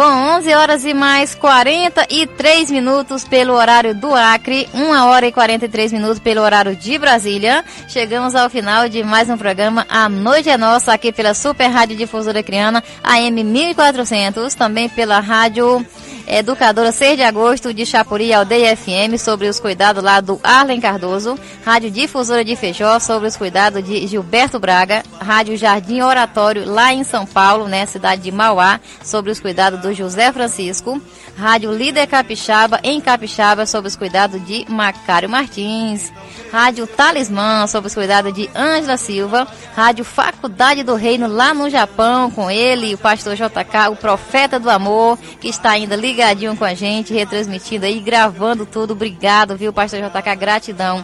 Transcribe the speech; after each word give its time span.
Bom, 0.00 0.38
11 0.38 0.54
horas 0.54 0.84
e 0.86 0.94
mais 0.94 1.34
43 1.34 2.70
minutos 2.70 3.22
pelo 3.22 3.52
horário 3.52 3.94
do 3.94 4.14
Acre, 4.14 4.66
1 4.72 4.92
hora 5.04 5.26
e 5.26 5.30
43 5.30 5.92
minutos 5.92 6.18
pelo 6.18 6.40
horário 6.40 6.74
de 6.74 6.96
Brasília. 6.96 7.62
Chegamos 7.86 8.34
ao 8.34 8.48
final 8.48 8.88
de 8.88 9.04
mais 9.04 9.28
um 9.28 9.36
programa 9.36 9.86
A 9.90 10.08
Noite 10.08 10.48
é 10.48 10.56
Nossa, 10.56 10.94
aqui 10.94 11.12
pela 11.12 11.34
Super 11.34 11.66
Rádio 11.66 11.98
Difusora 11.98 12.42
Criana, 12.42 12.82
AM 13.04 13.44
1400, 13.44 14.54
também 14.54 14.88
pela 14.88 15.20
Rádio 15.20 15.84
Educadora 16.32 16.92
6 16.92 17.16
de 17.16 17.24
agosto 17.24 17.74
de 17.74 17.84
Chapuri 17.84 18.32
Aldeia 18.32 18.76
FM 18.76 19.18
sobre 19.18 19.48
os 19.48 19.58
cuidados 19.58 20.00
lá 20.00 20.20
do 20.20 20.38
Arlen 20.44 20.80
Cardoso, 20.80 21.36
Rádio 21.64 21.90
Difusora 21.90 22.44
de 22.44 22.54
Feijó 22.54 23.00
sobre 23.00 23.26
os 23.26 23.36
cuidados 23.36 23.82
de 23.82 24.06
Gilberto 24.06 24.60
Braga, 24.60 25.02
Rádio 25.18 25.56
Jardim 25.56 26.02
Oratório 26.02 26.64
lá 26.70 26.94
em 26.94 27.02
São 27.02 27.26
Paulo, 27.26 27.66
né, 27.66 27.84
cidade 27.84 28.22
de 28.22 28.30
Mauá, 28.30 28.78
sobre 29.02 29.32
os 29.32 29.40
cuidados 29.40 29.80
do 29.80 29.92
José 29.92 30.32
Francisco, 30.32 31.02
Rádio 31.40 31.72
Líder 31.72 32.06
Capixaba 32.06 32.78
em 32.82 33.00
Capixaba 33.00 33.64
sobre 33.64 33.88
os 33.88 33.96
cuidados 33.96 34.44
de 34.46 34.66
Macário 34.68 35.26
Martins, 35.26 36.12
Rádio 36.52 36.86
Talismã 36.86 37.66
sobre 37.66 37.88
os 37.88 37.94
cuidados 37.94 38.34
de 38.34 38.50
Ângela 38.54 38.98
Silva, 38.98 39.48
Rádio 39.74 40.04
Faculdade 40.04 40.82
do 40.82 40.94
Reino 40.94 41.26
lá 41.26 41.54
no 41.54 41.70
Japão 41.70 42.30
com 42.30 42.50
ele, 42.50 42.94
o 42.94 42.98
pastor 42.98 43.36
JK, 43.36 43.88
o 43.90 43.96
profeta 43.96 44.60
do 44.60 44.68
amor, 44.68 45.18
que 45.40 45.48
está 45.48 45.70
ainda 45.70 45.96
ligadinho 45.96 46.54
com 46.54 46.64
a 46.64 46.74
gente, 46.74 47.14
retransmitindo 47.14 47.86
aí, 47.86 48.00
gravando 48.00 48.66
tudo. 48.66 48.92
Obrigado, 48.92 49.56
viu, 49.56 49.72
Pastor 49.72 49.98
JK? 49.98 50.36
Gratidão. 50.36 51.02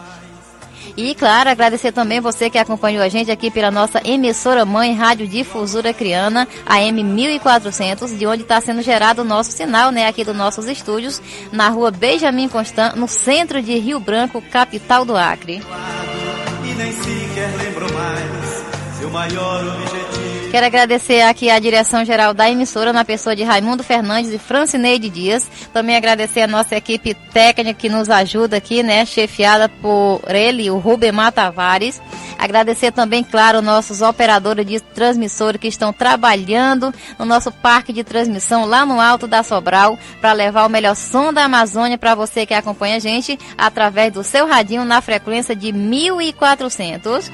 E, 0.95 1.13
claro, 1.15 1.49
agradecer 1.49 1.91
também 1.91 2.19
você 2.19 2.49
que 2.49 2.57
acompanhou 2.57 3.03
a 3.03 3.09
gente 3.09 3.31
aqui 3.31 3.51
pela 3.51 3.71
nossa 3.71 4.01
emissora 4.03 4.65
mãe 4.65 4.93
Rádio 4.93 5.27
Difusora 5.27 5.93
Criana, 5.93 6.47
AM 6.65 7.03
1400, 7.03 8.17
de 8.17 8.25
onde 8.25 8.43
está 8.43 8.61
sendo 8.61 8.81
gerado 8.81 9.21
o 9.21 9.25
nosso 9.25 9.51
sinal, 9.51 9.91
né, 9.91 10.07
aqui 10.07 10.23
dos 10.23 10.35
nossos 10.35 10.67
estúdios, 10.67 11.21
na 11.51 11.69
rua 11.69 11.91
Benjamin 11.91 12.47
Constant, 12.47 12.95
no 12.95 13.07
centro 13.07 13.61
de 13.61 13.77
Rio 13.77 13.99
Branco, 13.99 14.41
capital 14.41 15.03
do 15.03 15.15
Acre. 15.15 15.61
E 16.63 16.73
nem 16.75 16.93
sequer 16.93 17.53
lembro 17.57 17.93
mais 17.93 18.97
seu 18.99 19.09
maior 19.09 19.67
objetivo. 19.67 20.06
Quero 20.57 20.65
agradecer 20.65 21.21
aqui 21.21 21.51
a 21.51 21.59
direção 21.59 22.03
geral 22.03 22.33
da 22.33 22.49
emissora, 22.49 22.91
na 22.91 23.05
pessoa 23.05 23.35
de 23.35 23.43
Raimundo 23.43 23.83
Fernandes 23.83 24.33
e 24.33 24.39
Francineide 24.39 25.07
Dias. 25.07 25.47
Também 25.71 25.95
agradecer 25.95 26.41
a 26.41 26.47
nossa 26.47 26.75
equipe 26.75 27.13
técnica 27.13 27.77
que 27.77 27.87
nos 27.87 28.09
ajuda 28.09 28.57
aqui, 28.57 28.81
né? 28.81 29.05
Chefiada 29.05 29.69
por 29.69 30.19
ele, 30.27 30.71
o 30.71 30.79
Rubemar 30.79 31.31
Tavares. 31.31 32.01
Agradecer 32.39 32.91
também, 32.91 33.23
claro, 33.23 33.61
nossos 33.61 34.01
operadores 34.01 34.65
de 34.65 34.79
transmissora 34.79 35.59
que 35.59 35.67
estão 35.67 35.93
trabalhando 35.93 36.91
no 37.19 37.25
nosso 37.25 37.51
parque 37.51 37.93
de 37.93 38.03
transmissão 38.03 38.65
lá 38.65 38.83
no 38.83 38.99
alto 38.99 39.27
da 39.27 39.43
Sobral 39.43 39.95
para 40.19 40.33
levar 40.33 40.65
o 40.65 40.69
melhor 40.69 40.95
som 40.95 41.31
da 41.31 41.43
Amazônia 41.43 41.99
para 41.99 42.15
você 42.15 42.47
que 42.47 42.55
acompanha 42.55 42.95
a 42.95 42.99
gente 42.99 43.37
através 43.55 44.11
do 44.11 44.23
seu 44.23 44.47
radinho 44.47 44.83
na 44.85 45.01
frequência 45.01 45.55
de 45.55 45.71
1400. 45.71 47.29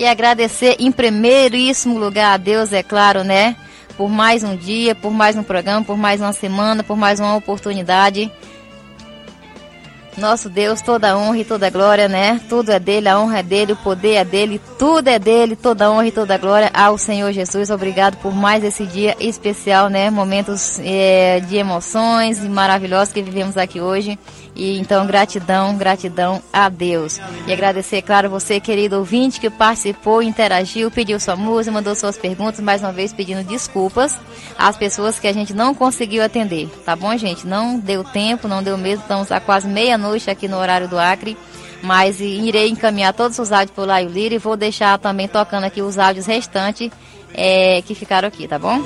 E 0.00 0.06
agradecer 0.06 0.76
em 0.78 0.90
primeiríssimo 0.90 1.98
lugar 1.98 2.32
a 2.32 2.36
Deus, 2.38 2.72
é 2.72 2.82
claro, 2.82 3.22
né? 3.22 3.54
Por 3.98 4.08
mais 4.08 4.42
um 4.42 4.56
dia, 4.56 4.94
por 4.94 5.10
mais 5.10 5.36
um 5.36 5.42
programa, 5.42 5.84
por 5.84 5.98
mais 5.98 6.22
uma 6.22 6.32
semana, 6.32 6.82
por 6.82 6.96
mais 6.96 7.20
uma 7.20 7.36
oportunidade. 7.36 8.32
Nosso 10.16 10.48
Deus, 10.48 10.80
toda 10.80 11.18
honra 11.18 11.40
e 11.40 11.44
toda 11.44 11.68
glória, 11.68 12.08
né? 12.08 12.40
Tudo 12.48 12.70
é 12.70 12.78
dele, 12.78 13.10
a 13.10 13.20
honra 13.20 13.40
é 13.40 13.42
dele, 13.42 13.74
o 13.74 13.76
poder 13.76 14.14
é 14.14 14.24
dele, 14.24 14.58
tudo 14.78 15.08
é 15.08 15.18
dele, 15.18 15.54
toda 15.54 15.90
honra 15.90 16.06
e 16.06 16.12
toda 16.12 16.38
glória 16.38 16.70
ao 16.72 16.96
Senhor 16.96 17.30
Jesus. 17.30 17.68
Obrigado 17.68 18.16
por 18.22 18.34
mais 18.34 18.64
esse 18.64 18.86
dia 18.86 19.14
especial, 19.20 19.90
né? 19.90 20.08
Momentos 20.08 20.80
é, 20.82 21.40
de 21.40 21.56
emoções 21.56 22.40
maravilhosos 22.40 23.12
que 23.12 23.20
vivemos 23.20 23.58
aqui 23.58 23.82
hoje. 23.82 24.18
E 24.54 24.78
então, 24.78 25.06
gratidão, 25.06 25.76
gratidão 25.76 26.42
a 26.52 26.68
Deus. 26.68 27.20
E 27.46 27.52
agradecer, 27.52 28.02
claro, 28.02 28.28
você, 28.28 28.60
querido 28.60 28.98
ouvinte, 28.98 29.40
que 29.40 29.48
participou, 29.48 30.22
interagiu, 30.22 30.90
pediu 30.90 31.18
sua 31.20 31.36
música, 31.36 31.72
mandou 31.72 31.94
suas 31.94 32.16
perguntas, 32.16 32.60
mais 32.60 32.82
uma 32.82 32.92
vez 32.92 33.12
pedindo 33.12 33.42
desculpas 33.44 34.18
às 34.58 34.76
pessoas 34.76 35.18
que 35.18 35.28
a 35.28 35.32
gente 35.32 35.54
não 35.54 35.74
conseguiu 35.74 36.22
atender. 36.22 36.68
Tá 36.84 36.94
bom, 36.94 37.16
gente? 37.16 37.46
Não 37.46 37.78
deu 37.78 38.04
tempo, 38.04 38.48
não 38.48 38.62
deu 38.62 38.76
mesmo. 38.76 39.02
Estamos 39.02 39.30
há 39.32 39.40
quase 39.40 39.68
meia-noite 39.68 40.30
aqui 40.30 40.48
no 40.48 40.58
horário 40.58 40.88
do 40.88 40.98
Acre. 40.98 41.36
Mas 41.82 42.20
irei 42.20 42.68
encaminhar 42.68 43.14
todos 43.14 43.38
os 43.38 43.50
áudios 43.50 43.70
por 43.74 43.86
Laio 43.86 44.10
Lira 44.10 44.34
e 44.34 44.38
vou 44.38 44.54
deixar 44.54 44.98
também 44.98 45.26
tocando 45.26 45.64
aqui 45.64 45.80
os 45.80 45.98
áudios 45.98 46.26
restantes 46.26 46.90
é, 47.32 47.80
que 47.82 47.94
ficaram 47.94 48.28
aqui, 48.28 48.46
tá 48.46 48.58
bom? 48.58 48.82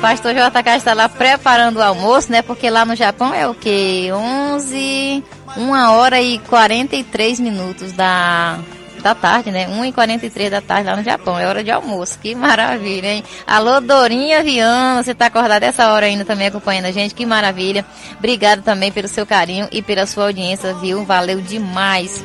Pastor 0.00 0.32
JK 0.32 0.76
está 0.76 0.94
lá 0.94 1.08
preparando 1.08 1.78
o 1.78 1.82
almoço, 1.82 2.30
né? 2.30 2.40
Porque 2.40 2.70
lá 2.70 2.84
no 2.84 2.94
Japão 2.94 3.34
é 3.34 3.48
o 3.48 3.54
que? 3.54 4.10
11, 4.12 5.24
1 5.56 5.70
hora 5.90 6.20
e 6.20 6.38
43 6.38 7.40
minutos 7.40 7.92
da, 7.92 8.60
da 9.02 9.14
tarde, 9.14 9.50
né? 9.50 9.66
1 9.68 9.84
e 9.86 9.92
43 9.92 10.50
da 10.50 10.60
tarde 10.60 10.88
lá 10.88 10.96
no 10.96 11.02
Japão. 11.02 11.38
É 11.38 11.46
hora 11.46 11.64
de 11.64 11.70
almoço. 11.72 12.18
Que 12.20 12.34
maravilha, 12.34 13.08
hein? 13.08 13.24
Alô, 13.44 13.80
Dorinha 13.80 14.42
Viana, 14.42 15.02
você 15.02 15.10
está 15.10 15.26
acordada 15.26 15.66
essa 15.66 15.92
hora 15.92 16.06
ainda 16.06 16.24
também 16.24 16.46
acompanhando 16.46 16.86
a 16.86 16.92
gente. 16.92 17.14
Que 17.14 17.26
maravilha. 17.26 17.84
Obrigado 18.18 18.62
também 18.62 18.92
pelo 18.92 19.08
seu 19.08 19.26
carinho 19.26 19.68
e 19.72 19.82
pela 19.82 20.06
sua 20.06 20.26
audiência, 20.26 20.74
viu? 20.74 21.04
Valeu 21.04 21.40
demais. 21.40 22.22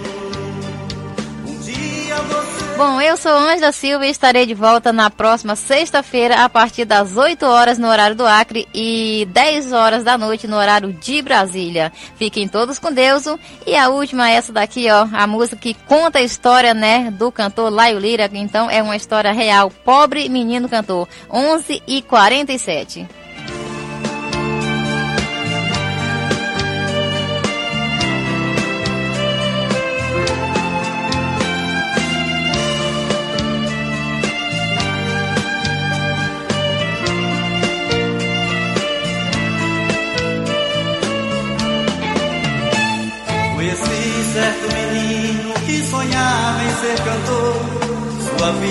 Bom, 2.76 3.00
eu 3.00 3.16
sou 3.16 3.32
Ângela 3.32 3.72
Silva 3.72 4.08
e 4.08 4.10
estarei 4.10 4.48
de 4.48 4.56
volta 4.56 4.92
na 4.92 5.08
próxima 5.10 5.56
sexta-feira 5.56 6.44
a 6.44 6.50
partir 6.50 6.86
das 6.86 7.16
8 7.16 7.46
horas 7.46 7.78
no 7.78 7.88
horário 7.88 8.16
do 8.16 8.26
Acre 8.26 8.68
e 8.74 9.28
10 9.32 9.72
horas 9.72 10.04
da 10.04 10.18
noite 10.18 10.48
no 10.48 10.58
horário 10.58 10.92
de 10.92 11.22
Brasília. 11.22 11.92
Fiquem 12.18 12.48
todos 12.48 12.80
com 12.80 12.92
Deus. 12.92 13.26
E 13.68 13.76
a 13.76 13.90
última 13.90 14.30
é 14.30 14.34
essa 14.34 14.52
daqui, 14.52 14.90
ó, 14.90 15.08
a 15.14 15.28
música 15.28 15.56
que 15.56 15.76
conta 15.88 16.18
a 16.18 16.24
história, 16.24 16.74
né, 16.74 17.12
do 17.12 17.32
cantor 17.32 17.72
Laio 17.72 18.00
Lira, 18.00 18.30
então 18.34 18.70
é 18.70 18.82
uma 18.82 18.96
história 18.96 19.32
real. 19.32 19.70
Pobre 19.70 20.28
menino 20.28 20.68
cantor, 20.68 21.08
11 21.30 21.84
e 21.86 22.02
47. 22.02 23.08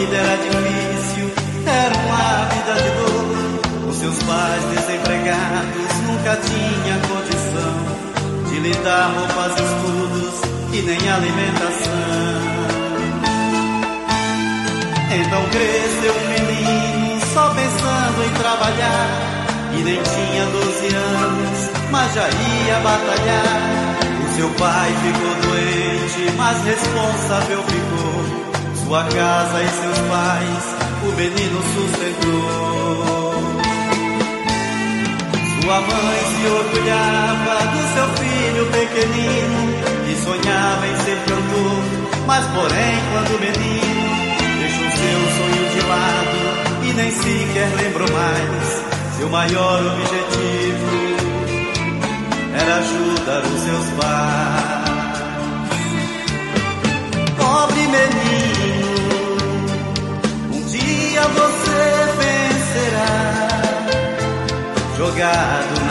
Vida 0.03 0.17
era 0.17 0.37
difícil, 0.37 1.31
era 1.65 1.95
uma 2.07 2.45
vida 2.47 2.75
de 2.75 2.91
dor. 2.99 3.89
Os 3.89 3.97
seus 3.97 4.23
pais 4.25 4.63
desempregados 4.75 5.93
nunca 6.07 6.37
tinham 6.37 6.99
condição 7.09 7.77
de 8.49 8.61
lhe 8.61 8.75
dar 8.83 9.13
roupas, 9.15 9.53
estudos 9.53 10.41
e 10.73 10.83
nem 10.83 11.11
alimentação. 11.11 11.93
Então 15.15 15.43
cresceu 15.51 16.15
um 16.15 16.29
menino 16.31 17.21
só 17.33 17.49
pensando 17.51 18.25
em 18.25 18.33
trabalhar. 18.41 19.29
E 19.75 19.83
nem 19.85 20.03
tinha 20.03 20.45
12 20.47 20.95
anos, 20.95 21.71
mas 21.91 22.15
já 22.15 22.29
ia 22.29 22.81
batalhar. 22.81 23.93
O 24.25 24.37
seu 24.37 24.51
pai 24.51 24.93
ficou 25.03 25.51
doente, 25.51 26.37
mas 26.37 26.65
responsável 26.65 27.63
ficou. 27.63 28.52
Sua 28.93 29.05
casa 29.05 29.63
e 29.63 29.69
seus 29.69 29.99
pais, 30.01 30.65
o 31.03 31.13
menino 31.17 31.63
sustentou. 31.73 33.33
Sua 35.49 35.81
mãe 35.81 36.21
se 36.29 36.47
orgulhava 36.47 37.57
do 37.73 37.81
seu 37.95 38.07
filho 38.21 38.67
pequenino 38.67 39.61
e 40.07 40.15
sonhava 40.23 40.87
em 40.87 40.97
ser 41.07 41.17
cantor. 41.25 41.83
Mas 42.27 42.45
porém, 42.49 42.95
quando 43.13 43.41
menino 43.41 44.13
deixou 44.61 44.91
seu 44.91 45.21
sonho 45.39 45.65
de 45.71 45.81
lado 45.89 46.37
e 46.85 46.93
nem 46.93 47.11
sequer 47.13 47.71
lembrou 47.83 48.11
mais 48.13 48.83
seu 49.17 49.31
maior 49.31 49.87
objetivo 49.87 50.93
era 52.61 52.75
ajudar 52.77 53.41
os 53.41 53.59
seus 53.63 53.89
pais. 53.99 54.83
Pobre 57.39 57.81
menino, 57.87 58.42
jogado 65.13 65.82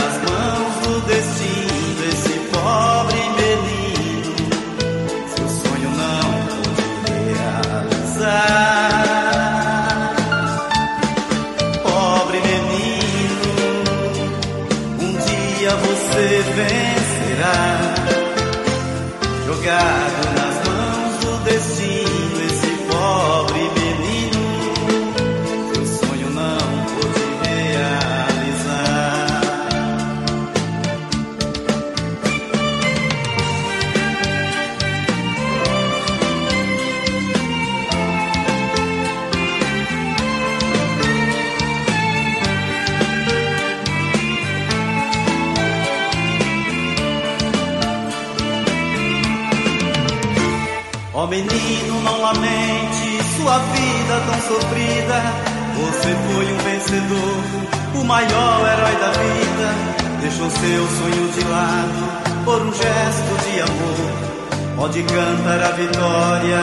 Pode 64.92 65.04
cantar 65.04 65.64
a 65.64 65.72
vitória, 65.72 66.60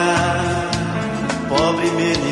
pobre 1.47 1.89
menino 1.89 2.28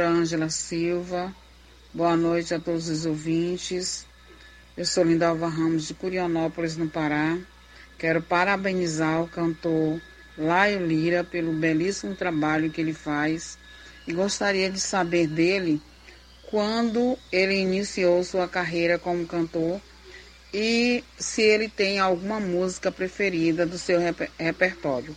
locutora 0.00 0.08
Ângela 0.08 0.48
Silva. 0.48 1.34
Boa 1.92 2.16
noite 2.16 2.54
a 2.54 2.60
todos 2.60 2.88
os 2.88 3.04
ouvintes. 3.04 4.06
Eu 4.76 4.86
sou 4.86 5.04
Lindalva 5.04 5.48
Ramos 5.48 5.86
de 5.86 5.94
Curionópolis, 5.94 6.76
no 6.76 6.88
Pará. 6.88 7.38
Quero 7.98 8.22
parabenizar 8.22 9.22
o 9.22 9.28
cantor 9.28 10.00
Laio 10.38 10.86
Lira 10.86 11.22
pelo 11.22 11.52
belíssimo 11.52 12.14
trabalho 12.14 12.70
que 12.70 12.80
ele 12.80 12.94
faz 12.94 13.58
e 14.06 14.12
gostaria 14.12 14.70
de 14.70 14.80
saber 14.80 15.26
dele 15.26 15.82
quando 16.50 17.18
ele 17.30 17.54
iniciou 17.56 18.24
sua 18.24 18.48
carreira 18.48 18.98
como 18.98 19.26
cantor 19.26 19.80
e 20.52 21.04
se 21.18 21.42
ele 21.42 21.68
tem 21.68 21.98
alguma 21.98 22.40
música 22.40 22.90
preferida 22.90 23.66
do 23.66 23.76
seu 23.76 24.00
reper- 24.00 24.30
repertório. 24.38 25.14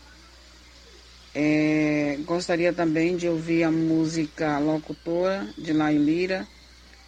É, 1.35 2.19
gostaria 2.25 2.71
também 2.71 3.17
de 3.17 3.27
ouvir 3.27 3.63
a 3.63 3.71
música 3.71 4.59
Locutora 4.59 5.47
de 5.57 5.73
Laio 5.73 6.01
Lira. 6.01 6.45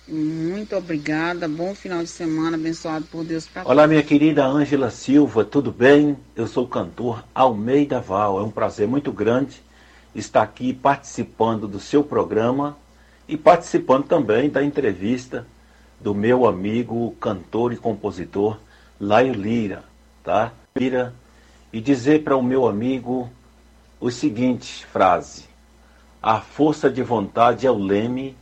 Muito 0.08 0.76
obrigada. 0.76 1.48
Bom 1.48 1.76
final 1.76 2.02
de 2.02 2.10
semana, 2.10 2.58
abençoado 2.58 3.06
por 3.06 3.24
Deus 3.24 3.48
para 3.48 3.68
Olá, 3.68 3.86
minha 3.86 4.02
querida 4.02 4.46
Ângela 4.46 4.90
Silva, 4.90 5.46
tudo 5.46 5.72
bem? 5.72 6.18
Eu 6.36 6.48
sou 6.48 6.66
o 6.66 6.68
cantor 6.68 7.24
Almeida 7.36 8.00
Val. 8.00 8.40
É 8.40 8.44
um 8.44 8.50
prazer 8.50 8.88
muito 8.88 9.12
grande 9.12 9.62
estar 10.16 10.42
aqui 10.42 10.74
participando 10.74 11.68
do 11.68 11.80
seu 11.80 12.04
programa 12.04 12.76
e 13.28 13.38
participando 13.38 14.06
também 14.06 14.50
da 14.50 14.64
entrevista 14.64 15.46
do 16.00 16.16
meu 16.16 16.48
amigo 16.48 17.16
cantor 17.20 17.74
e 17.74 17.78
compositor 17.78 18.58
Laio 19.00 19.34
Lira, 19.34 19.84
tá? 20.24 20.52
Lira, 20.76 21.14
e 21.72 21.80
dizer 21.80 22.24
para 22.24 22.38
o 22.38 22.44
meu 22.44 22.68
amigo 22.68 23.30
o 24.00 24.12
seguinte 24.12 24.86
frase: 24.86 25.46
A 26.22 26.40
força 26.40 26.90
de 26.90 27.02
vontade 27.02 27.66
é 27.66 27.72
o 27.72 27.78
leme 27.78 28.38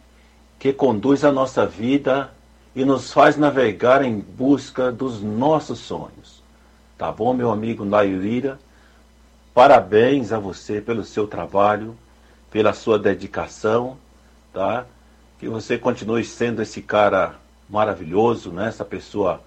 que 0.60 0.74
conduz 0.74 1.24
a 1.24 1.32
nossa 1.32 1.66
vida 1.66 2.32
e 2.76 2.84
nos 2.84 3.12
faz 3.12 3.38
navegar 3.38 4.04
em 4.04 4.20
busca 4.20 4.92
dos 4.92 5.22
nossos 5.22 5.80
sonhos. 5.80 6.42
Tá 6.98 7.12
bom, 7.12 7.34
meu 7.34 7.52
amigo 7.52 7.84
Laio 7.84 8.22
Lira? 8.22 8.60
Parabéns 9.54 10.32
a 10.32 10.40
você 10.40 10.82
pelo 10.82 11.04
seu 11.04 11.28
trabalho, 11.28 11.96
pela 12.50 12.74
sua 12.74 12.98
dedicação, 12.98 13.98
tá? 14.52 14.86
Que 15.38 15.48
você 15.48 15.78
continue 15.78 16.24
sendo 16.24 16.62
esse 16.62 16.82
cara 16.82 17.36
maravilhoso, 17.70 18.52
né? 18.52 18.70
Essa 18.70 18.86
pessoa 18.86 19.42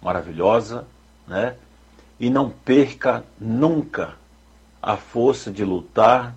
maravilhosa, 0.00 0.86
né? 1.26 1.56
E 2.18 2.30
não 2.30 2.48
perca 2.48 3.24
nunca 3.38 4.14
a 4.82 4.96
força 4.96 5.50
de 5.50 5.64
lutar 5.64 6.34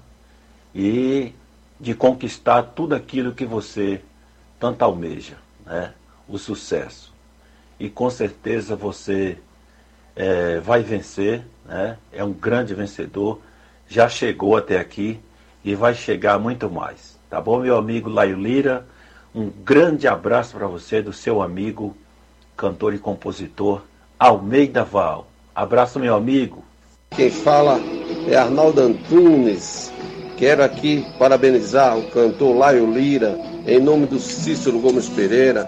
e 0.73 1.33
de 1.79 1.93
conquistar 1.93 2.63
tudo 2.63 2.95
aquilo 2.95 3.33
que 3.33 3.45
você 3.45 4.01
tanto 4.59 4.81
almeja, 4.83 5.37
né? 5.65 5.93
O 6.27 6.37
sucesso. 6.37 7.13
E 7.79 7.89
com 7.89 8.09
certeza 8.09 8.75
você 8.75 9.37
é, 10.15 10.59
vai 10.59 10.81
vencer, 10.81 11.45
né? 11.65 11.97
É 12.11 12.23
um 12.23 12.31
grande 12.31 12.73
vencedor, 12.73 13.41
já 13.87 14.07
chegou 14.07 14.55
até 14.55 14.79
aqui 14.79 15.19
e 15.63 15.75
vai 15.75 15.93
chegar 15.93 16.39
muito 16.39 16.69
mais. 16.69 17.17
Tá 17.29 17.41
bom, 17.41 17.59
meu 17.59 17.77
amigo 17.77 18.09
Laio 18.09 18.37
Lira? 18.37 18.85
Um 19.33 19.49
grande 19.49 20.07
abraço 20.07 20.55
para 20.55 20.67
você 20.67 21.01
do 21.01 21.11
seu 21.11 21.41
amigo, 21.41 21.97
cantor 22.55 22.93
e 22.93 22.99
compositor 22.99 23.81
Almeida 24.19 24.83
Val. 24.83 25.27
Abraço, 25.55 25.99
meu 25.99 26.15
amigo. 26.15 26.63
Quem 27.15 27.29
fala 27.29 27.79
é 28.27 28.35
Arnaldo 28.35 28.81
Antunes. 28.81 29.91
Quero 30.35 30.63
aqui 30.63 31.05
parabenizar 31.19 31.95
o 31.95 32.09
cantor 32.09 32.57
Laio 32.57 32.91
Lira, 32.91 33.39
em 33.67 33.79
nome 33.79 34.07
do 34.07 34.17
Cícero 34.17 34.79
Gomes 34.79 35.07
Pereira, 35.09 35.63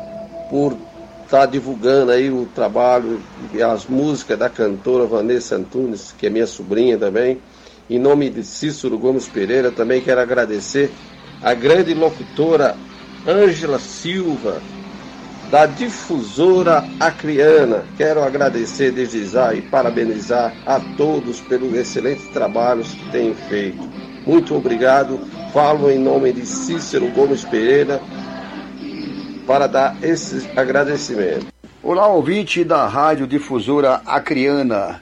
por 0.50 0.76
estar 1.24 1.46
divulgando 1.46 2.12
aí 2.12 2.32
o 2.32 2.48
trabalho 2.48 3.22
e 3.54 3.62
as 3.62 3.86
músicas 3.86 4.40
da 4.40 4.50
cantora 4.50 5.06
Vanessa 5.06 5.56
Antunes, 5.56 6.16
que 6.18 6.26
é 6.26 6.32
minha 6.32 6.48
sobrinha 6.48 6.98
também. 6.98 7.40
Em 7.88 8.00
nome 8.00 8.32
de 8.32 8.44
Cícero 8.44 8.98
Gomes 8.98 9.28
Pereira, 9.28 9.72
também 9.72 10.02
quero 10.02 10.22
agradecer 10.22 10.92
a 11.44 11.54
grande 11.54 11.94
locutora 11.94 12.76
Ângela 13.28 13.78
Silva, 13.78 14.64
da 15.50 15.66
difusora 15.66 16.84
Acriana. 17.00 17.84
Quero 17.98 18.24
agradecer 18.24 18.92
desde 18.92 19.26
e 19.56 19.62
parabenizar 19.62 20.54
a 20.66 20.80
todos 20.98 21.40
pelos 21.42 21.74
excelentes 21.74 22.28
trabalhos 22.30 22.94
que 22.94 23.12
têm 23.12 23.34
feito. 23.34 23.90
Muito 24.26 24.56
obrigado. 24.56 25.20
Falo 25.54 25.90
em 25.90 26.00
nome 26.00 26.34
de 26.34 26.46
Cícero 26.46 27.10
Gomes 27.12 27.46
Pereira 27.46 28.02
para 29.46 29.68
dar 29.68 29.96
esse 30.04 30.50
agradecimento. 30.58 31.48
Olá, 31.82 32.08
ouvinte 32.08 32.64
da 32.64 32.88
Rádio 32.88 33.28
Difusora 33.28 34.02
Acriana. 34.06 35.02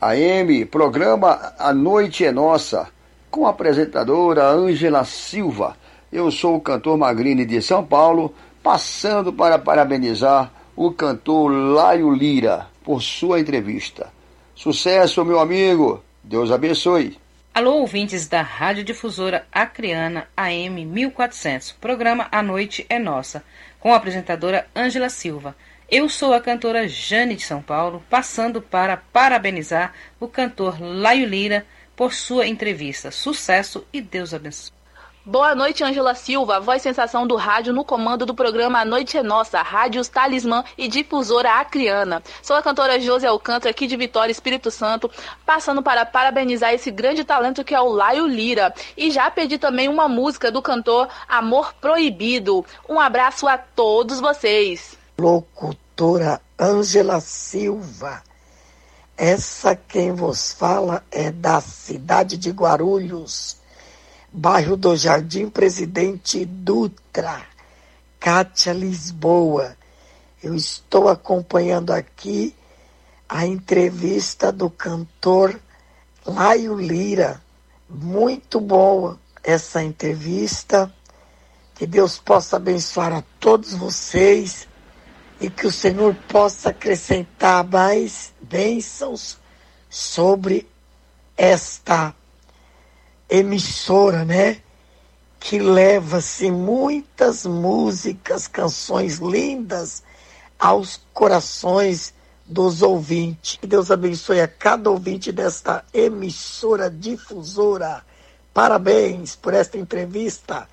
AM, 0.00 0.64
programa 0.66 1.52
A 1.58 1.72
Noite 1.72 2.24
é 2.24 2.32
Nossa, 2.32 2.88
com 3.30 3.46
a 3.46 3.50
apresentadora 3.50 4.48
Ângela 4.48 5.04
Silva. 5.04 5.76
Eu 6.12 6.30
sou 6.30 6.56
o 6.56 6.60
cantor 6.60 6.96
Magrini 6.96 7.44
de 7.44 7.60
São 7.60 7.84
Paulo, 7.84 8.34
passando 8.62 9.32
para 9.32 9.58
parabenizar 9.58 10.52
o 10.76 10.92
cantor 10.92 11.50
Laio 11.50 12.12
Lira 12.12 12.68
por 12.84 13.02
sua 13.02 13.40
entrevista. 13.40 14.12
Sucesso, 14.54 15.24
meu 15.24 15.40
amigo. 15.40 16.02
Deus 16.22 16.50
abençoe. 16.50 17.18
Alô, 17.52 17.74
ouvintes 17.80 18.28
da 18.28 18.40
Rádio 18.40 18.84
Difusora 18.84 19.46
Acriana 19.52 20.26
AM 20.36 20.86
1400. 20.86 21.72
Programa 21.72 22.28
A 22.32 22.42
Noite 22.42 22.86
é 22.88 22.98
Nossa, 22.98 23.44
com 23.78 23.92
a 23.92 23.96
apresentadora 23.96 24.66
Ângela 24.74 25.10
Silva. 25.10 25.54
Eu 25.90 26.08
sou 26.08 26.32
a 26.32 26.40
cantora 26.40 26.88
Jane 26.88 27.36
de 27.36 27.42
São 27.42 27.60
Paulo, 27.60 28.02
passando 28.08 28.62
para 28.62 28.96
parabenizar 28.96 29.92
o 30.18 30.26
cantor 30.26 30.80
Laio 30.80 31.26
Lira 31.26 31.66
por 31.94 32.14
sua 32.14 32.46
entrevista. 32.46 33.10
Sucesso 33.10 33.84
e 33.92 34.00
Deus 34.00 34.32
abençoe. 34.32 34.81
Boa 35.24 35.54
noite, 35.54 35.84
Angela 35.84 36.16
Silva, 36.16 36.58
voz 36.58 36.82
sensação 36.82 37.24
do 37.24 37.36
rádio 37.36 37.72
no 37.72 37.84
comando 37.84 38.26
do 38.26 38.34
programa 38.34 38.80
A 38.80 38.84
Noite 38.84 39.16
é 39.16 39.22
Nossa, 39.22 39.62
Rádios 39.62 40.08
Talismã 40.08 40.64
e 40.76 40.88
difusora 40.88 41.60
acriana. 41.60 42.20
Sou 42.42 42.56
a 42.56 42.62
cantora 42.62 42.98
José 42.98 43.28
Alcântara, 43.28 43.70
aqui 43.70 43.86
de 43.86 43.96
Vitória, 43.96 44.32
Espírito 44.32 44.68
Santo, 44.68 45.08
passando 45.46 45.80
para 45.80 46.04
parabenizar 46.04 46.74
esse 46.74 46.90
grande 46.90 47.22
talento 47.22 47.62
que 47.62 47.72
é 47.72 47.80
o 47.80 47.92
Laio 47.92 48.26
Lira. 48.26 48.74
E 48.96 49.12
já 49.12 49.30
pedi 49.30 49.58
também 49.58 49.88
uma 49.88 50.08
música 50.08 50.50
do 50.50 50.60
cantor 50.60 51.08
Amor 51.28 51.72
Proibido. 51.74 52.66
Um 52.88 52.98
abraço 52.98 53.46
a 53.46 53.56
todos 53.56 54.18
vocês. 54.18 54.98
Locutora 55.16 56.40
Angela 56.58 57.20
Silva. 57.20 58.24
Essa 59.16 59.76
quem 59.76 60.10
vos 60.10 60.52
fala 60.52 61.04
é 61.12 61.30
da 61.30 61.60
cidade 61.60 62.36
de 62.36 62.50
Guarulhos 62.50 63.61
bairro 64.32 64.76
do 64.78 64.96
Jardim 64.96 65.50
Presidente 65.50 66.44
Dutra, 66.46 67.42
Cátia 68.18 68.72
Lisboa. 68.72 69.76
Eu 70.42 70.54
estou 70.54 71.08
acompanhando 71.08 71.92
aqui 71.92 72.54
a 73.28 73.46
entrevista 73.46 74.50
do 74.50 74.70
cantor 74.70 75.60
Laio 76.24 76.78
Lira. 76.78 77.42
Muito 77.88 78.58
boa 78.58 79.18
essa 79.44 79.82
entrevista. 79.82 80.90
Que 81.74 81.86
Deus 81.86 82.18
possa 82.18 82.56
abençoar 82.56 83.12
a 83.12 83.22
todos 83.38 83.74
vocês 83.74 84.66
e 85.40 85.50
que 85.50 85.66
o 85.66 85.72
Senhor 85.72 86.14
possa 86.28 86.70
acrescentar 86.70 87.64
mais 87.64 88.32
bênçãos 88.40 89.36
sobre 89.90 90.66
esta 91.36 92.14
emissora, 93.32 94.26
né? 94.26 94.58
Que 95.40 95.58
leva-se 95.58 96.50
muitas 96.50 97.46
músicas, 97.46 98.46
canções 98.46 99.18
lindas 99.18 100.04
aos 100.58 101.00
corações 101.14 102.14
dos 102.44 102.82
ouvintes. 102.82 103.56
Que 103.56 103.66
Deus 103.66 103.90
abençoe 103.90 104.40
a 104.40 104.46
cada 104.46 104.90
ouvinte 104.90 105.32
desta 105.32 105.82
emissora 105.94 106.90
difusora. 106.90 108.04
Parabéns 108.52 109.34
por 109.34 109.54
esta 109.54 109.78
entrevista. 109.78 110.68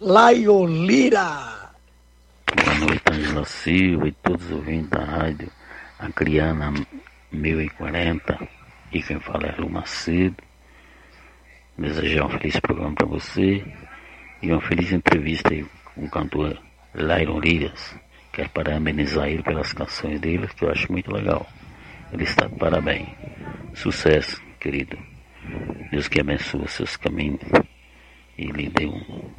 Laiolira. 0.00 1.72
Boa 2.54 2.74
noite, 2.78 3.02
Angela 3.10 3.44
Silva 3.44 4.06
e 4.06 4.12
todos 4.12 4.46
os 4.46 4.52
ouvintes 4.52 4.90
da 4.90 5.04
rádio 5.04 5.50
Acriana 5.98 6.72
1040. 7.32 8.48
E 8.92 9.02
quem 9.02 9.18
fala 9.18 9.46
é 9.48 9.60
Lu 9.60 9.68
Macedo 9.68 10.36
desejar 11.76 12.26
um 12.26 12.30
feliz 12.30 12.58
programa 12.60 12.94
para 12.94 13.06
você 13.06 13.64
e 14.42 14.50
uma 14.50 14.60
feliz 14.60 14.92
entrevista 14.92 15.52
aí 15.52 15.64
com 15.94 16.04
o 16.04 16.10
cantor 16.10 16.58
Lyron 16.94 17.40
Liras. 17.40 17.94
Quero 18.32 18.48
parabenizar 18.50 19.28
ele 19.28 19.42
pelas 19.42 19.72
canções 19.72 20.20
dele, 20.20 20.48
que 20.48 20.64
eu 20.64 20.70
acho 20.70 20.90
muito 20.90 21.12
legal. 21.12 21.46
Ele 22.12 22.24
está 22.24 22.46
de 22.46 22.56
parabéns. 22.56 23.08
Sucesso, 23.74 24.42
querido. 24.60 24.98
Deus 25.90 26.08
que 26.08 26.20
abençoe 26.20 26.66
seus 26.68 26.96
caminhos 26.96 27.40
e 28.36 28.46
lhe 28.46 28.68
dê 28.68 28.86
um, 28.86 29.30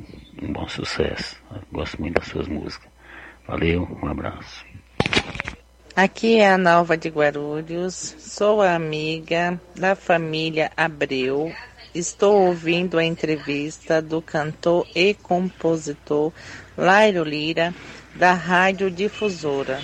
um 0.41 0.53
bom 0.53 0.67
sucesso. 0.67 1.41
Eu 1.51 1.61
gosto 1.71 1.99
muito 1.99 2.15
das 2.15 2.27
suas 2.27 2.47
músicas. 2.47 2.89
Valeu, 3.47 3.87
um 4.01 4.07
abraço. 4.07 4.65
Aqui 5.95 6.39
é 6.39 6.51
a 6.51 6.57
Nova 6.57 6.97
de 6.97 7.07
Guarulhos, 7.07 8.15
sou 8.19 8.61
amiga 8.61 9.59
da 9.75 9.95
família 9.95 10.69
Abreu 10.75 11.53
Estou 11.95 12.47
ouvindo 12.47 12.97
a 12.97 13.05
entrevista 13.05 14.01
do 14.01 14.21
cantor 14.21 14.85
e 14.93 15.13
compositor 15.13 16.33
Lairo 16.77 17.23
Lira, 17.23 17.73
da 18.13 18.33
Rádio 18.33 18.91
Difusora. 18.91 19.79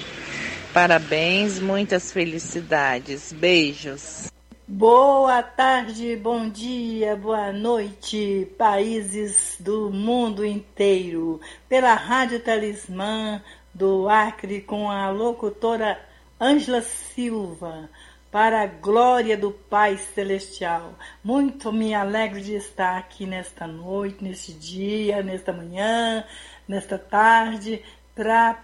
Parabéns, 0.73 1.57
muitas 1.57 2.11
felicidades. 2.11 3.31
Beijos. 3.31 4.29
Boa 4.67 5.41
tarde, 5.41 6.17
bom 6.17 6.49
dia, 6.49 7.15
boa 7.15 7.53
noite, 7.53 8.45
países 8.57 9.55
do 9.57 9.89
mundo 9.89 10.45
inteiro. 10.45 11.39
Pela 11.69 11.93
Rádio 11.93 12.41
Talismã 12.41 13.41
do 13.73 14.09
Acre 14.09 14.59
com 14.59 14.91
a 14.91 15.09
locutora 15.09 15.97
Ângela 16.41 16.81
Silva 16.81 17.89
para 18.31 18.61
a 18.61 18.65
glória 18.65 19.37
do 19.37 19.51
Pai 19.51 19.97
Celestial. 19.97 20.97
Muito 21.21 21.71
me 21.73 21.93
alegro 21.93 22.39
de 22.39 22.55
estar 22.55 22.97
aqui 22.97 23.25
nesta 23.25 23.67
noite, 23.67 24.23
neste 24.23 24.53
dia, 24.53 25.21
nesta 25.21 25.51
manhã, 25.51 26.23
nesta 26.65 26.97
tarde, 26.97 27.83
para 28.15 28.57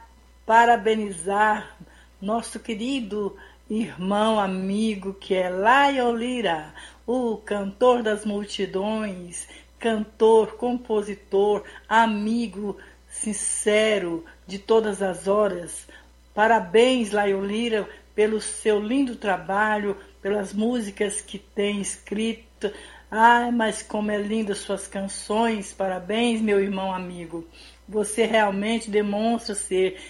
parabenizar 0.46 1.76
nosso 2.22 2.62
querido 2.62 3.36
irmão, 3.70 4.40
amigo, 4.40 5.14
que 5.14 5.36
é 5.36 5.50
Laio 5.50 6.16
Lira, 6.16 6.74
o 7.06 7.36
cantor 7.36 8.02
das 8.02 8.24
multidões, 8.24 9.50
cantor, 9.78 10.56
compositor, 10.56 11.64
amigo 11.90 12.78
sincero 13.10 14.24
de 14.48 14.58
todas 14.60 15.02
as 15.02 15.28
horas. 15.28 15.86
Parabéns, 16.34 17.12
Laio 17.12 17.44
Lira, 17.44 17.90
pelo 18.18 18.42
seu 18.42 18.80
lindo 18.80 19.16
trabalho, 19.16 19.96
pelas 20.24 20.52
músicas 20.52 21.22
que 21.22 21.38
tem 21.38 21.80
escrito. 21.80 22.74
Ai, 23.12 23.52
mas 23.52 23.84
como 23.84 24.10
é 24.10 24.18
linda 24.18 24.56
suas 24.56 24.88
canções. 24.88 25.72
Parabéns, 25.72 26.42
meu 26.42 26.60
irmão 26.60 26.92
amigo. 26.92 27.48
Você 27.88 28.26
realmente 28.26 28.90
demonstra 28.90 29.54
ser 29.54 30.02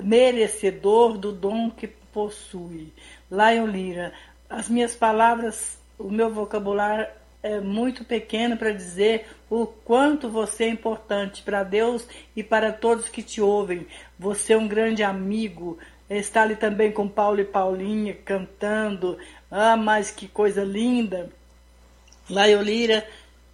merecedor 0.00 1.18
do 1.18 1.32
dom 1.32 1.68
que 1.68 1.88
possui. 1.88 2.92
Lion 3.28 3.66
Lira, 3.66 4.12
as 4.48 4.68
minhas 4.68 4.94
palavras, 4.94 5.80
o 5.98 6.12
meu 6.12 6.32
vocabulário 6.32 7.08
é 7.42 7.58
muito 7.58 8.04
pequeno 8.04 8.56
para 8.56 8.70
dizer 8.70 9.26
o 9.50 9.66
quanto 9.66 10.28
você 10.28 10.64
é 10.64 10.68
importante 10.68 11.42
para 11.42 11.64
Deus 11.64 12.06
e 12.36 12.42
para 12.44 12.72
todos 12.72 13.08
que 13.08 13.22
te 13.22 13.40
ouvem. 13.40 13.84
Você 14.16 14.52
é 14.52 14.56
um 14.56 14.68
grande 14.68 15.02
amigo, 15.02 15.76
Está 16.08 16.42
ali 16.42 16.56
também 16.56 16.90
com 16.90 17.06
Paulo 17.06 17.40
e 17.40 17.44
Paulinha 17.44 18.14
cantando. 18.24 19.18
Ah, 19.50 19.76
mas 19.76 20.10
que 20.10 20.26
coisa 20.26 20.64
linda. 20.64 21.30
Laiolira, 22.30 23.06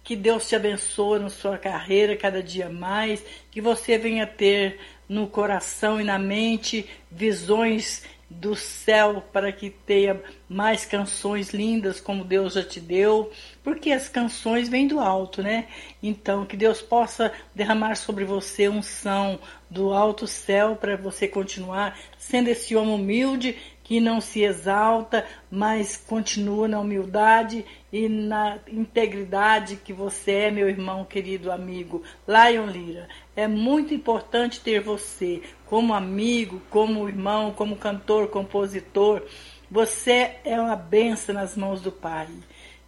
que 0.03 0.15
Deus 0.15 0.47
te 0.47 0.55
abençoe 0.55 1.19
na 1.19 1.29
sua 1.29 1.57
carreira 1.57 2.15
cada 2.15 2.41
dia 2.41 2.69
mais, 2.69 3.23
que 3.49 3.59
você 3.59 3.97
venha 3.97 4.27
ter 4.27 4.79
no 5.07 5.27
coração 5.27 5.99
e 5.99 6.03
na 6.03 6.17
mente 6.17 6.87
visões 7.11 8.03
do 8.39 8.55
céu 8.55 9.23
para 9.31 9.51
que 9.51 9.69
tenha 9.69 10.21
mais 10.47 10.85
canções 10.85 11.51
lindas 11.53 11.99
como 11.99 12.23
Deus 12.23 12.53
já 12.53 12.63
te 12.63 12.79
deu, 12.79 13.31
porque 13.63 13.91
as 13.91 14.09
canções 14.09 14.69
vêm 14.69 14.87
do 14.87 14.99
alto, 14.99 15.41
né? 15.41 15.67
Então, 16.01 16.45
que 16.45 16.57
Deus 16.57 16.81
possa 16.81 17.31
derramar 17.53 17.95
sobre 17.95 18.25
você 18.25 18.67
unção 18.67 19.39
do 19.69 19.93
alto 19.93 20.27
céu 20.27 20.75
para 20.75 20.95
você 20.95 21.27
continuar 21.27 21.97
sendo 22.17 22.49
esse 22.49 22.75
homem 22.75 22.95
humilde 22.95 23.57
que 23.85 23.99
não 23.99 24.19
se 24.19 24.41
exalta, 24.41 25.23
mas 25.49 25.95
continua 25.95 26.67
na 26.67 26.79
humildade 26.79 27.63
e 27.93 28.09
na 28.09 28.57
integridade 28.67 29.75
que 29.75 29.93
você 29.93 30.31
é, 30.31 30.51
meu 30.51 30.67
irmão 30.67 31.05
querido 31.05 31.51
amigo. 31.51 32.01
Lion 32.27 32.65
Lira, 32.65 33.07
é 33.35 33.47
muito 33.47 33.93
importante 33.93 34.59
ter 34.59 34.81
você 34.81 35.43
como 35.67 35.93
amigo, 35.93 36.59
como 36.71 37.07
irmão, 37.07 37.53
como 37.53 37.75
cantor, 37.75 38.27
compositor. 38.29 39.21
Você 39.69 40.37
é 40.43 40.59
uma 40.59 40.75
benção 40.75 41.35
nas 41.35 41.55
mãos 41.55 41.79
do 41.79 41.91
Pai. 41.91 42.27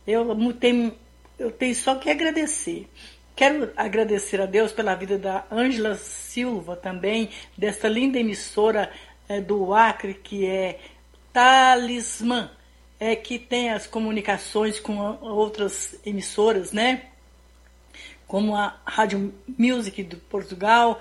Eu 0.06 0.36
tenho, 0.54 0.92
eu 1.38 1.52
tenho 1.52 1.76
só 1.76 1.94
que 1.94 2.10
agradecer. 2.10 2.90
Quero 3.36 3.72
agradecer 3.78 4.42
a 4.42 4.48
Deus 4.48 4.72
pela 4.72 4.96
vida 4.96 5.16
da 5.16 5.46
Ângela 5.52 5.94
Silva 5.94 6.76
também, 6.76 7.30
dessa 7.56 7.88
linda 7.88 8.18
emissora 8.18 8.92
é, 9.28 9.42
do 9.42 9.74
Acre, 9.74 10.14
que 10.14 10.46
é 10.46 10.80
Talismã, 11.34 12.50
é, 13.00 13.16
que 13.16 13.38
tem 13.38 13.72
as 13.72 13.86
comunicações 13.86 14.80
com 14.80 14.98
outras 15.22 15.96
emissoras, 16.06 16.72
né? 16.72 17.04
Como 18.28 18.56
a 18.56 18.78
Rádio 18.86 19.34
Music 19.58 20.04
de 20.04 20.16
Portugal, 20.16 21.00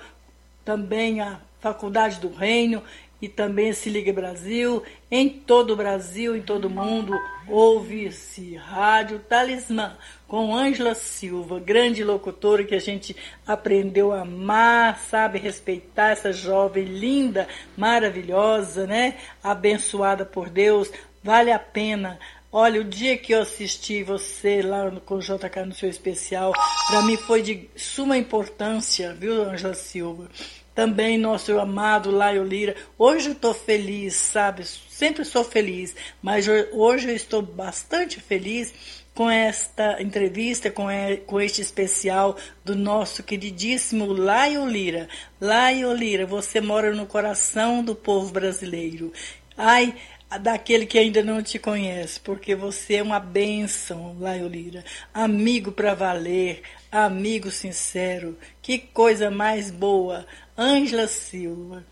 também 0.63 1.21
a 1.21 1.41
Faculdade 1.59 2.19
do 2.19 2.29
Reino 2.29 2.83
e 3.21 3.27
também 3.27 3.73
se 3.73 3.89
Liga 3.89 4.13
Brasil. 4.13 4.83
Em 5.09 5.29
todo 5.29 5.73
o 5.73 5.75
Brasil, 5.75 6.35
em 6.35 6.41
todo 6.41 6.65
o 6.65 6.69
mundo, 6.69 7.13
ouve-se 7.47 8.55
Rádio 8.55 9.19
Talismã 9.19 9.97
com 10.27 10.55
Ângela 10.55 10.93
Silva, 10.93 11.59
grande 11.59 12.03
locutora 12.03 12.63
que 12.63 12.75
a 12.75 12.79
gente 12.79 13.15
aprendeu 13.45 14.11
a 14.11 14.21
amar, 14.21 14.99
sabe 14.99 15.39
respeitar 15.39 16.11
essa 16.11 16.33
jovem 16.33 16.83
linda, 16.83 17.47
maravilhosa, 17.77 18.85
né? 18.85 19.15
Abençoada 19.41 20.25
por 20.25 20.49
Deus. 20.49 20.91
Vale 21.23 21.51
a 21.51 21.59
pena 21.59 22.19
Olha, 22.49 22.79
o 22.79 22.83
dia 22.83 23.17
que 23.17 23.33
eu 23.33 23.41
assisti 23.41 24.03
você 24.03 24.61
lá 24.61 24.89
com 25.05 25.15
o 25.15 25.19
JK 25.19 25.65
no 25.65 25.75
seu 25.75 25.89
especial, 25.89 26.53
para 26.87 27.01
mim 27.01 27.17
foi 27.17 27.41
de 27.41 27.69
suma 27.75 28.17
importância, 28.17 29.13
viu, 29.13 29.43
Ângela 29.43 29.73
Silva? 29.73 30.29
Também 30.77 31.17
nosso 31.17 31.57
amado 31.59 32.11
Laio 32.11 32.43
Lira. 32.43 32.75
Hoje 32.99 33.29
eu 33.29 33.33
estou 33.33 33.51
feliz, 33.51 34.13
sabe? 34.13 34.63
Sempre 34.63 35.25
sou 35.25 35.43
feliz, 35.43 35.95
mas 36.21 36.45
hoje 36.71 37.09
eu 37.09 37.15
estou 37.15 37.41
bastante 37.41 38.19
feliz 38.19 38.71
com 39.15 39.27
esta 39.27 39.99
entrevista, 39.99 40.69
com, 40.69 40.85
com 41.25 41.41
este 41.41 41.63
especial 41.63 42.37
do 42.63 42.75
nosso 42.75 43.23
queridíssimo 43.23 44.05
Laio 44.05 44.67
Lira. 44.67 45.09
Laio 45.41 45.91
Lira, 45.93 46.27
você 46.27 46.61
mora 46.61 46.93
no 46.93 47.07
coração 47.07 47.83
do 47.83 47.95
povo 47.95 48.31
brasileiro. 48.31 49.11
Ai, 49.57 49.95
daquele 50.35 50.85
que 50.85 50.99
ainda 50.99 51.23
não 51.23 51.41
te 51.41 51.57
conhece, 51.57 52.19
porque 52.19 52.53
você 52.53 52.95
é 52.95 53.03
uma 53.03 53.19
bênção, 53.19 54.17
Laio 54.19 54.47
Lira. 54.47 54.83
Amigo 55.13 55.71
para 55.71 55.93
valer, 55.93 56.63
amigo 56.91 57.49
sincero. 57.49 58.37
Que 58.61 58.77
coisa 58.77 59.31
mais 59.31 59.71
boa. 59.71 60.25
Ângela 60.57 61.07
Silva. 61.07 61.85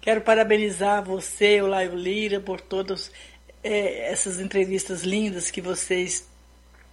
Quero 0.00 0.20
parabenizar 0.20 1.02
você, 1.02 1.60
Laio 1.60 1.96
Lira, 1.96 2.40
por 2.40 2.60
todas 2.60 3.10
é, 3.62 4.10
essas 4.10 4.38
entrevistas 4.38 5.02
lindas 5.02 5.50
que 5.50 5.60
vocês 5.60 6.28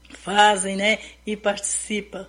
fazem, 0.10 0.76
né? 0.76 1.00
E 1.26 1.38
participam. 1.38 2.28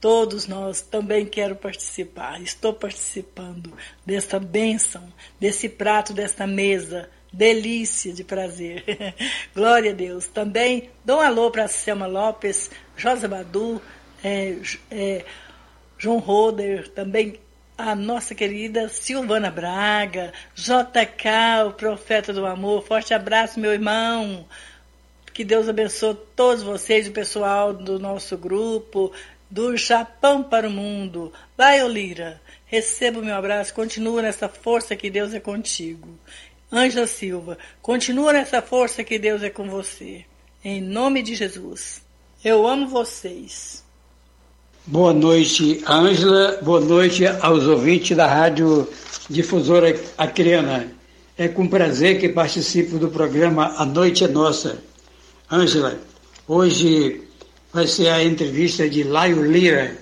Todos 0.00 0.46
nós 0.46 0.80
também 0.80 1.26
quero 1.26 1.56
participar. 1.56 2.40
Estou 2.40 2.72
participando 2.72 3.72
desta 4.04 4.38
bênção, 4.38 5.12
desse 5.40 5.68
prato, 5.68 6.12
desta 6.12 6.46
mesa. 6.46 7.10
Delícia 7.32 8.12
de 8.12 8.24
prazer. 8.24 8.84
Glória 9.54 9.92
a 9.92 9.94
Deus. 9.94 10.26
Também 10.28 10.90
dou 11.04 11.18
um 11.18 11.22
alô 11.22 11.50
para 11.50 11.68
Selma 11.68 12.06
Lopes, 12.06 12.70
Josa 12.96 13.28
Badu, 13.28 13.80
é, 14.24 14.56
é, 14.90 15.24
João 15.98 16.18
Roder, 16.18 16.88
também 16.88 17.38
a 17.76 17.94
nossa 17.94 18.34
querida 18.34 18.88
Silvana 18.88 19.50
Braga, 19.50 20.32
JK, 20.54 21.66
o 21.68 21.72
profeta 21.72 22.32
do 22.32 22.44
amor. 22.44 22.82
Forte 22.82 23.14
abraço, 23.14 23.60
meu 23.60 23.72
irmão. 23.72 24.46
Que 25.32 25.44
Deus 25.44 25.68
abençoe 25.68 26.16
todos 26.34 26.64
vocês, 26.64 27.06
o 27.06 27.12
pessoal 27.12 27.72
do 27.72 28.00
nosso 28.00 28.36
grupo, 28.36 29.12
do 29.48 29.76
Japão 29.76 30.42
para 30.42 30.66
o 30.66 30.70
mundo. 30.70 31.32
Vai, 31.56 31.80
Olira, 31.82 32.40
receba 32.66 33.20
o 33.20 33.24
meu 33.24 33.36
abraço, 33.36 33.72
continua 33.72 34.22
nessa 34.22 34.48
força 34.48 34.96
que 34.96 35.08
Deus 35.08 35.32
é 35.32 35.38
contigo. 35.38 36.18
Ângela 36.70 37.06
Silva, 37.06 37.56
continua 37.80 38.32
nessa 38.32 38.60
força 38.60 39.02
que 39.02 39.18
Deus 39.18 39.42
é 39.42 39.48
com 39.48 39.68
você. 39.70 40.24
Em 40.62 40.82
nome 40.82 41.22
de 41.22 41.34
Jesus. 41.34 42.02
Eu 42.44 42.66
amo 42.66 42.86
vocês. 42.86 43.82
Boa 44.86 45.14
noite, 45.14 45.82
Ângela. 45.88 46.58
Boa 46.62 46.80
noite 46.80 47.26
aos 47.26 47.66
ouvintes 47.66 48.14
da 48.14 48.26
Rádio 48.26 48.86
Difusora 49.30 49.98
Acreana. 50.18 50.92
É 51.38 51.48
com 51.48 51.66
prazer 51.66 52.20
que 52.20 52.28
participo 52.28 52.98
do 52.98 53.08
programa 53.08 53.74
A 53.78 53.86
Noite 53.86 54.24
é 54.24 54.28
Nossa. 54.28 54.78
Ângela, 55.50 55.98
hoje 56.46 57.22
vai 57.72 57.86
ser 57.86 58.08
a 58.08 58.22
entrevista 58.22 58.88
de 58.88 59.04
Laio 59.04 59.42
Lira. 59.42 59.96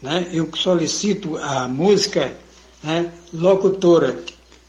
Né? 0.00 0.26
Eu 0.32 0.48
solicito 0.54 1.36
a 1.38 1.66
música 1.66 2.32
né, 2.82 3.10
locutora, 3.32 4.16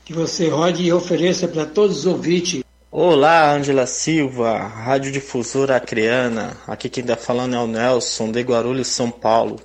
que 0.05 0.11
você 0.11 0.49
rode 0.49 0.83
e 0.83 0.91
ofereça 0.91 1.47
para 1.47 1.65
todos 1.65 1.99
os 1.99 2.05
ouvintes. 2.05 2.61
Olá, 2.91 3.51
Ângela 3.53 3.87
Silva, 3.87 4.57
Rádio 4.57 5.11
Difusora 5.11 5.77
Acreana. 5.77 6.57
Aqui 6.67 6.89
quem 6.89 7.01
está 7.01 7.15
falando 7.15 7.55
é 7.55 7.59
o 7.59 7.67
Nelson, 7.67 8.31
de 8.31 8.41
Guarulhos, 8.41 8.87
São 8.87 9.09
Paulo. 9.09 9.59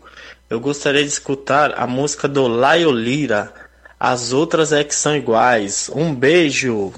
Eu 0.49 0.61
gostaria 0.61 1.03
de 1.03 1.09
escutar 1.09 1.75
a 1.77 1.87
música 1.87 2.29
do 2.29 2.47
Laio 2.47 2.91
Lira. 2.91 3.53
As 3.99 4.33
outras 4.33 4.73
é 4.73 4.85
que 4.85 4.95
são 4.95 5.15
iguais. 5.17 5.91
Um 5.93 6.15
beijo. 6.15 6.93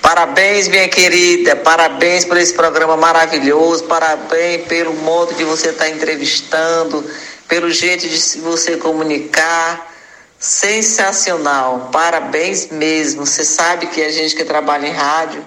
Parabéns, 0.00 0.66
minha 0.66 0.88
querida. 0.88 1.54
Parabéns 1.54 2.24
por 2.24 2.38
esse 2.38 2.54
programa 2.54 2.96
maravilhoso. 2.96 3.84
Parabéns 3.84 4.66
pelo 4.66 4.94
modo 4.94 5.34
de 5.34 5.44
você 5.44 5.68
estar 5.68 5.84
tá 5.84 5.90
entrevistando, 5.90 7.04
pelo 7.46 7.70
jeito 7.70 8.08
de 8.08 8.40
você 8.40 8.78
comunicar. 8.78 9.91
Sensacional. 10.42 11.90
Parabéns 11.92 12.66
mesmo. 12.66 13.24
Você 13.24 13.44
sabe 13.44 13.86
que 13.86 14.02
a 14.02 14.10
gente 14.10 14.34
que 14.34 14.44
trabalha 14.44 14.88
em 14.88 14.90
rádio, 14.90 15.46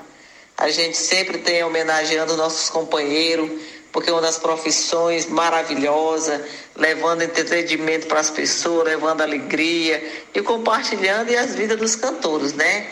a 0.58 0.70
gente 0.70 0.96
sempre 0.96 1.38
tem 1.40 1.62
homenageando 1.66 2.38
nossos 2.38 2.70
companheiros, 2.70 3.52
porque 3.92 4.10
é 4.10 4.14
uma 4.14 4.22
das 4.22 4.38
profissões 4.38 5.26
maravilhosas, 5.26 6.40
levando 6.78 7.24
entretenimento 7.24 8.08
para 8.08 8.22
as 8.22 8.30
pessoas, 8.30 8.86
levando 8.86 9.20
alegria 9.20 10.02
e 10.34 10.42
compartilhando 10.42 11.30
e 11.30 11.36
as 11.36 11.54
vidas 11.54 11.78
dos 11.78 11.98
cantores, 11.98 12.54
né? 12.54 12.88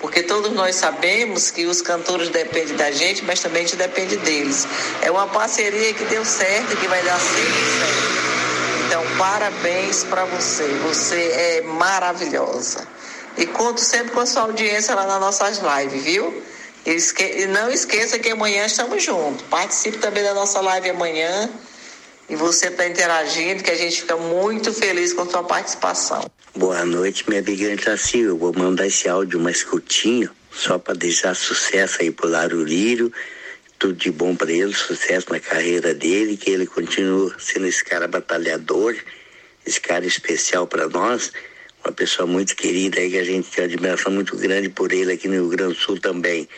Porque 0.00 0.22
todos 0.22 0.52
nós 0.52 0.76
sabemos 0.76 1.50
que 1.50 1.66
os 1.66 1.82
cantores 1.82 2.28
dependem 2.28 2.76
da 2.76 2.92
gente, 2.92 3.24
mas 3.24 3.40
também 3.40 3.64
a 3.64 3.66
gente 3.66 3.76
depende 3.76 4.16
deles. 4.18 4.64
É 5.02 5.10
uma 5.10 5.26
parceria 5.26 5.92
que 5.92 6.04
deu 6.04 6.24
certo 6.24 6.74
e 6.74 6.76
que 6.76 6.86
vai 6.86 7.02
dar 7.02 7.18
sempre 7.18 7.52
certo. 7.80 8.47
Então, 8.88 9.04
parabéns 9.18 10.02
para 10.04 10.24
você. 10.24 10.66
Você 10.86 11.20
é 11.20 11.60
maravilhosa. 11.60 12.88
E 13.36 13.44
conto 13.44 13.82
sempre 13.82 14.12
com 14.12 14.20
a 14.20 14.24
sua 14.24 14.44
audiência 14.44 14.94
lá 14.94 15.06
nas 15.06 15.20
nossas 15.20 15.58
lives, 15.58 16.02
viu? 16.02 16.42
E 16.86 17.46
não 17.48 17.70
esqueça 17.70 18.18
que 18.18 18.30
amanhã 18.30 18.64
estamos 18.64 19.02
juntos. 19.04 19.44
Participe 19.50 19.98
também 19.98 20.22
da 20.22 20.32
nossa 20.32 20.62
live 20.62 20.88
amanhã. 20.88 21.50
E 22.30 22.34
você 22.34 22.68
está 22.68 22.88
interagindo, 22.88 23.62
que 23.62 23.70
a 23.70 23.76
gente 23.76 24.00
fica 24.00 24.16
muito 24.16 24.72
feliz 24.72 25.12
com 25.12 25.20
a 25.20 25.26
sua 25.26 25.44
participação. 25.44 26.24
Boa 26.56 26.82
noite, 26.86 27.28
minha 27.28 27.42
amiga 27.42 27.94
Silva. 27.98 28.38
Vou 28.38 28.54
mandar 28.54 28.86
esse 28.86 29.06
áudio 29.06 29.38
mais 29.38 29.62
curtinho, 29.62 30.30
só 30.50 30.78
para 30.78 30.94
deixar 30.94 31.36
sucesso 31.36 31.98
aí 32.00 32.10
pro 32.10 32.26
Larulírio. 32.26 33.12
Tudo 33.78 33.94
de 33.94 34.10
bom 34.10 34.34
para 34.34 34.50
ele, 34.50 34.74
sucesso 34.74 35.30
na 35.30 35.38
carreira 35.38 35.94
dele, 35.94 36.36
que 36.36 36.50
ele 36.50 36.66
continue 36.66 37.32
sendo 37.38 37.66
esse 37.66 37.84
cara 37.84 38.08
batalhador, 38.08 38.96
esse 39.64 39.80
cara 39.80 40.04
especial 40.04 40.66
para 40.66 40.88
nós 40.88 41.32
uma 41.84 41.92
pessoa 41.92 42.26
muito 42.26 42.54
querida 42.54 43.00
aí 43.00 43.10
que 43.10 43.18
a 43.18 43.24
gente 43.24 43.48
tem 43.48 43.64
uma 43.64 43.72
admiração 43.72 44.12
muito 44.12 44.36
grande 44.36 44.68
por 44.68 44.92
ele 44.92 45.12
aqui 45.12 45.28
no 45.28 45.34
Rio 45.34 45.48
Grande 45.48 45.74
do 45.74 45.80
Sul 45.80 46.00
também. 46.00 46.48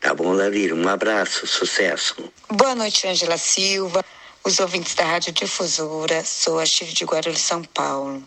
Tá 0.00 0.14
bom, 0.14 0.32
Lavira? 0.32 0.74
Um 0.74 0.88
abraço, 0.88 1.46
sucesso. 1.46 2.16
Boa 2.48 2.74
noite, 2.74 3.06
Angela 3.06 3.36
Silva, 3.36 4.04
os 4.44 4.58
ouvintes 4.60 4.94
da 4.94 5.04
Rádio 5.04 5.32
Difusora. 5.32 6.24
Sou 6.24 6.58
a 6.58 6.66
Chile 6.66 6.92
de 6.92 7.04
Guarulhos, 7.04 7.40
São 7.40 7.62
Paulo. 7.64 8.22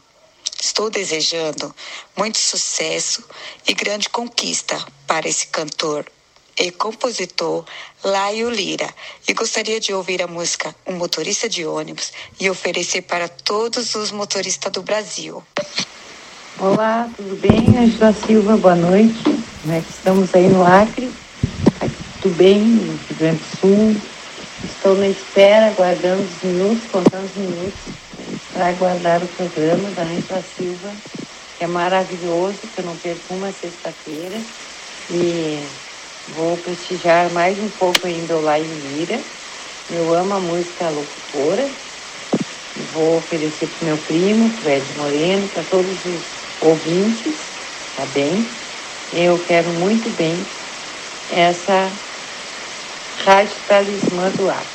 Estou 0.61 0.89
desejando 0.89 1.73
muito 2.15 2.37
sucesso 2.37 3.23
e 3.67 3.73
grande 3.73 4.09
conquista 4.09 4.77
para 5.07 5.27
esse 5.27 5.47
cantor 5.47 6.05
e 6.57 6.71
compositor 6.71 7.65
Laio 8.03 8.49
Lira 8.49 8.89
e 9.27 9.33
gostaria 9.33 9.79
de 9.79 9.93
ouvir 9.93 10.21
a 10.21 10.27
música 10.27 10.75
Um 10.85 10.93
Motorista 10.93 11.47
de 11.47 11.65
Ônibus 11.65 12.11
e 12.39 12.49
oferecer 12.49 13.03
para 13.03 13.27
todos 13.27 13.95
os 13.95 14.11
motoristas 14.11 14.71
do 14.71 14.81
Brasil. 14.81 15.43
Olá, 16.59 17.09
tudo 17.15 17.35
bem? 17.39 17.77
Angela 17.77 18.13
Silva, 18.13 18.57
boa 18.57 18.75
noite. 18.75 19.23
Né? 19.65 19.83
Estamos 19.89 20.33
aí 20.33 20.47
no 20.47 20.65
Acre, 20.65 21.11
tudo 22.21 22.35
bem, 22.35 22.59
no 22.59 22.93
Rio 22.93 23.17
Grande 23.17 23.37
do 23.37 23.57
Sul. 23.59 24.01
Estou 24.63 24.95
na 24.95 25.07
espera, 25.07 25.67
aguardando 25.67 26.21
os 26.21 26.43
minutos, 26.43 26.83
contando 26.91 27.25
os 27.25 27.35
minutos, 27.35 27.79
para 28.53 28.67
aguardar 28.67 29.23
o 29.23 29.27
programa 29.27 29.89
da 29.91 30.03
Angela 30.03 30.43
Silva, 30.55 30.91
que 31.57 31.63
é 31.63 31.67
maravilhoso, 31.67 32.59
que 32.73 32.79
eu 32.79 32.85
não 32.85 32.95
perco 32.97 33.33
uma 33.33 33.51
sexta-feira. 33.51 34.39
E 35.09 35.63
vou 36.27 36.57
prestigiar 36.57 37.31
mais 37.33 37.57
um 37.59 37.69
pouco 37.69 38.05
ainda 38.05 38.37
o 38.37 38.41
Lai 38.41 38.61
Mira. 38.61 39.19
Eu 39.89 40.13
amo 40.13 40.33
a 40.33 40.39
música 40.39 40.89
locutora. 40.89 41.69
Vou 42.93 43.17
oferecer 43.17 43.67
para 43.67 43.87
meu 43.87 43.97
primo, 43.97 44.49
o 44.63 44.69
Ed 44.69 44.97
Moreno, 44.97 45.47
para 45.49 45.63
todos 45.63 46.05
os 46.05 46.23
ouvintes, 46.61 47.35
tá 47.95 48.05
bem? 48.05 48.45
Eu 49.13 49.37
quero 49.39 49.69
muito 49.69 50.09
bem 50.11 50.45
essa 51.29 51.91
Rádio 53.17 53.57
Talismã 53.67 54.29
do 54.31 54.49
Ar. 54.49 54.65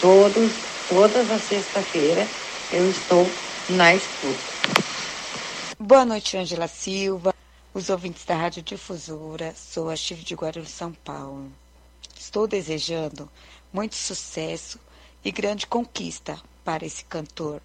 Todos, 0.00 0.52
todas 0.88 1.30
as 1.30 1.42
sexta-feira 1.42 2.26
eu 2.70 2.88
estou 2.90 3.26
na 3.68 3.94
escuta. 3.94 4.52
Boa 5.78 6.04
noite, 6.04 6.36
Angela 6.36 6.68
Silva, 6.68 7.34
os 7.72 7.88
ouvintes 7.88 8.24
da 8.24 8.34
Rádio 8.34 8.62
Difusora. 8.62 9.54
Sou 9.54 9.88
a 9.88 9.96
Chive 9.96 10.24
de 10.24 10.34
Guarulhos, 10.34 10.70
São 10.70 10.92
Paulo. 10.92 11.50
Estou 12.18 12.46
desejando 12.46 13.28
muito 13.72 13.94
sucesso 13.94 14.78
e 15.24 15.30
grande 15.30 15.66
conquista 15.66 16.38
para 16.64 16.84
esse 16.84 17.04
cantor 17.04 17.60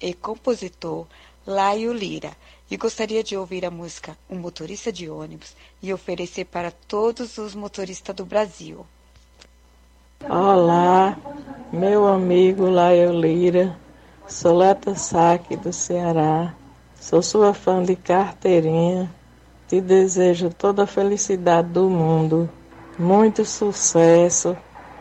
e 0.00 0.12
compositor 0.12 1.06
Laio 1.46 1.92
Lira 1.92 2.36
e 2.70 2.76
gostaria 2.76 3.22
de 3.22 3.36
ouvir 3.36 3.64
a 3.64 3.70
música 3.70 4.16
Um 4.28 4.36
Motorista 4.36 4.92
de 4.92 5.08
Ônibus 5.08 5.56
e 5.82 5.92
oferecer 5.92 6.44
para 6.44 6.70
todos 6.70 7.38
os 7.38 7.54
motoristas 7.54 8.14
do 8.14 8.26
Brasil. 8.26 8.84
Olá, 10.28 11.16
meu 11.72 12.06
amigo 12.06 12.68
Laio 12.68 13.12
Lira, 13.18 13.78
Soleta 14.28 14.94
Saque 14.94 15.56
do 15.56 15.72
Ceará. 15.72 16.54
Sou 17.00 17.22
sua 17.22 17.54
fã 17.54 17.82
de 17.82 17.94
carteirinha. 17.94 19.10
Te 19.68 19.80
desejo 19.80 20.48
toda 20.50 20.84
a 20.84 20.86
felicidade 20.86 21.68
do 21.68 21.90
mundo, 21.90 22.48
muito 22.96 23.44
sucesso. 23.44 24.56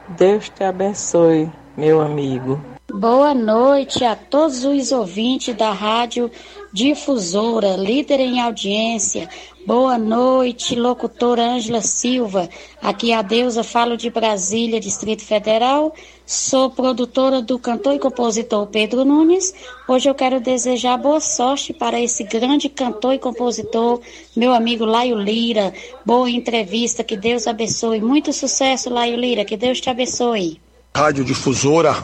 Deus 0.08 0.50
te 0.50 0.64
abençoe, 0.64 1.52
meu 1.78 2.02
amigo. 2.02 2.60
Boa 2.92 3.34
noite 3.36 4.04
a 4.04 4.16
todos 4.16 4.64
os 4.64 4.92
ouvintes 4.92 5.56
da 5.56 5.72
Rádio 5.72 6.32
Difusora, 6.76 7.78
líder 7.78 8.20
em 8.20 8.42
audiência. 8.42 9.30
Boa 9.66 9.98
noite, 9.98 10.76
locutora 10.76 11.54
Ângela 11.54 11.80
Silva. 11.80 12.50
Aqui 12.82 13.14
a 13.14 13.22
Deusa, 13.22 13.64
falo 13.64 13.96
de 13.96 14.10
Brasília, 14.10 14.78
Distrito 14.78 15.24
Federal. 15.24 15.96
Sou 16.26 16.70
produtora 16.70 17.42
do 17.42 17.58
cantor 17.58 17.96
e 17.96 18.00
compositor 18.00 18.68
Pedro 18.68 19.06
Nunes. 19.06 19.54
Hoje 19.88 20.10
eu 20.10 20.14
quero 20.14 20.42
desejar 20.42 20.98
boa 20.98 21.22
sorte 21.22 21.72
para 21.72 21.98
esse 22.02 22.26
grande 22.26 22.68
cantor 22.68 23.14
e 23.14 23.20
compositor, 23.20 24.02
meu 24.36 24.54
amigo 24.54 24.84
Laio 24.84 25.16
Lira. 25.16 25.74
Boa 26.06 26.30
entrevista, 26.30 27.06
que 27.06 27.16
Deus 27.16 27.48
abençoe. 27.48 28.02
Muito 28.02 28.34
sucesso, 28.34 28.90
Laio 28.90 29.16
Lira, 29.16 29.46
que 29.46 29.56
Deus 29.56 29.80
te 29.80 29.90
abençoe. 29.90 30.60
Rádio 30.94 31.24
Difusora, 31.24 31.96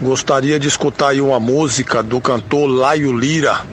gostaria 0.00 0.60
de 0.60 0.68
escutar 0.68 1.08
aí 1.08 1.20
uma 1.20 1.40
música 1.40 2.02
do 2.02 2.20
cantor 2.20 2.68
Laio 2.68 3.16
Lira, 3.16 3.64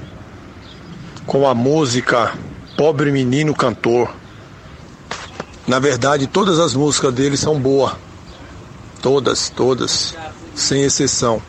com 1.25 1.47
a 1.47 1.53
música 1.53 2.33
Pobre 2.77 3.11
Menino 3.11 3.53
Cantor. 3.53 4.09
Na 5.67 5.79
verdade, 5.79 6.27
todas 6.27 6.59
as 6.59 6.73
músicas 6.73 7.13
dele 7.13 7.37
são 7.37 7.59
boas. 7.59 7.93
Todas, 9.01 9.49
todas, 9.49 10.15
sem 10.55 10.83
exceção. 10.83 11.41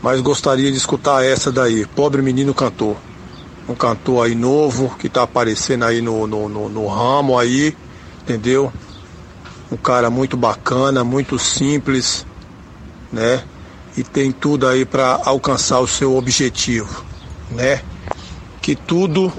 Mas 0.00 0.20
gostaria 0.20 0.70
de 0.70 0.76
escutar 0.76 1.24
essa 1.24 1.50
daí, 1.50 1.86
Pobre 1.86 2.22
Menino 2.22 2.54
Cantor. 2.54 2.96
Um 3.68 3.74
cantor 3.74 4.26
aí 4.26 4.34
novo, 4.34 4.96
que 4.98 5.08
tá 5.08 5.22
aparecendo 5.22 5.84
aí 5.84 6.00
no, 6.00 6.26
no, 6.26 6.48
no, 6.48 6.68
no 6.68 6.86
ramo 6.86 7.38
aí, 7.38 7.76
entendeu? 8.22 8.72
Um 9.70 9.76
cara 9.76 10.10
muito 10.10 10.36
bacana, 10.36 11.04
muito 11.04 11.38
simples, 11.38 12.26
né? 13.12 13.44
E 13.96 14.02
tem 14.02 14.32
tudo 14.32 14.66
aí 14.66 14.84
para 14.84 15.20
alcançar 15.24 15.80
o 15.80 15.86
seu 15.86 16.16
objetivo, 16.16 17.04
né? 17.50 17.82
Que 18.62 18.74
tudo 18.74 19.32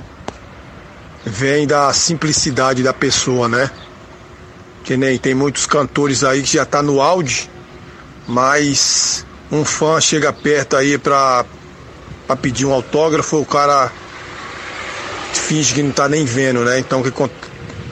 vem 1.25 1.65
da 1.65 1.91
simplicidade 1.91 2.83
da 2.83 2.93
pessoa, 2.93 3.47
né? 3.47 3.71
Que 4.83 4.95
nem 4.95 5.17
tem 5.17 5.33
muitos 5.33 5.65
cantores 5.65 6.23
aí 6.23 6.43
que 6.43 6.53
já 6.53 6.65
tá 6.65 6.83
no 6.83 7.01
áudio, 7.01 7.47
mas 8.27 9.25
um 9.51 9.65
fã 9.65 9.99
chega 9.99 10.31
perto 10.31 10.75
aí 10.75 10.97
pra, 10.97 11.45
pra 12.27 12.35
pedir 12.35 12.65
um 12.65 12.73
autógrafo, 12.73 13.37
o 13.37 13.45
cara 13.45 13.91
finge 15.33 15.73
que 15.73 15.83
não 15.83 15.91
tá 15.91 16.07
nem 16.07 16.25
vendo, 16.25 16.63
né? 16.63 16.79
Então 16.79 17.01
que 17.01 17.11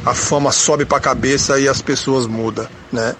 a 0.05 0.13
fama 0.13 0.51
sobe 0.51 0.85
pra 0.85 0.99
cabeça 0.99 1.59
e 1.59 1.67
as 1.67 1.81
pessoas 1.81 2.27
mudam, 2.27 2.67
né? 2.91 3.15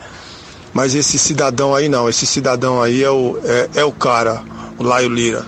Mas 0.73 0.95
esse 0.95 1.19
cidadão 1.19 1.75
aí 1.75 1.89
não, 1.89 2.07
esse 2.07 2.25
cidadão 2.25 2.81
aí 2.81 3.03
é 3.03 3.09
o, 3.09 3.37
é, 3.43 3.69
é 3.75 3.83
o 3.83 3.91
cara, 3.91 4.41
o 4.77 4.83
Laio 4.83 5.09
Lira. 5.09 5.45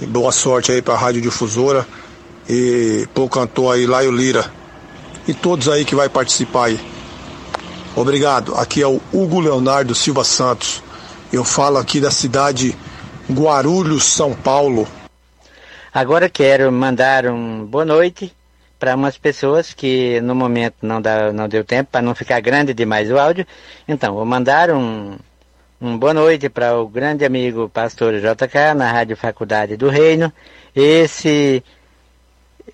E 0.00 0.06
boa 0.06 0.32
sorte 0.32 0.72
aí 0.72 0.80
pra 0.80 0.96
Rádio 0.96 1.20
Difusora 1.20 1.86
e 2.48 3.06
pro 3.12 3.28
cantor 3.28 3.74
aí, 3.74 3.86
Laio 3.86 4.10
Lira. 4.10 4.50
E 5.26 5.34
todos 5.34 5.68
aí 5.68 5.84
que 5.84 5.94
vai 5.94 6.08
participar 6.08 6.66
aí. 6.66 6.80
Obrigado. 7.94 8.54
Aqui 8.56 8.82
é 8.82 8.86
o 8.86 9.00
Hugo 9.12 9.40
Leonardo 9.40 9.94
Silva 9.94 10.24
Santos. 10.24 10.82
Eu 11.32 11.44
falo 11.44 11.78
aqui 11.78 12.00
da 12.00 12.10
cidade 12.10 12.76
Guarulhos, 13.30 14.04
São 14.04 14.34
Paulo. 14.34 14.86
Agora 15.92 16.28
quero 16.28 16.72
mandar 16.72 17.26
um 17.26 17.64
boa 17.64 17.84
noite 17.84 18.32
para 18.82 18.96
umas 18.96 19.16
pessoas 19.16 19.72
que 19.72 20.20
no 20.22 20.34
momento 20.34 20.74
não, 20.82 21.00
dá, 21.00 21.32
não 21.32 21.48
deu 21.48 21.64
tempo 21.64 21.92
para 21.92 22.02
não 22.02 22.16
ficar 22.16 22.40
grande 22.40 22.74
demais 22.74 23.12
o 23.12 23.16
áudio. 23.16 23.46
Então, 23.86 24.12
vou 24.12 24.24
mandar 24.24 24.72
um, 24.72 25.16
um 25.80 25.96
boa 25.96 26.12
noite 26.12 26.48
para 26.48 26.76
o 26.76 26.88
grande 26.88 27.24
amigo 27.24 27.68
pastor 27.68 28.14
JK 28.14 28.74
na 28.74 28.90
Rádio 28.90 29.16
Faculdade 29.16 29.76
do 29.76 29.88
Reino. 29.88 30.32
Esse 30.74 31.62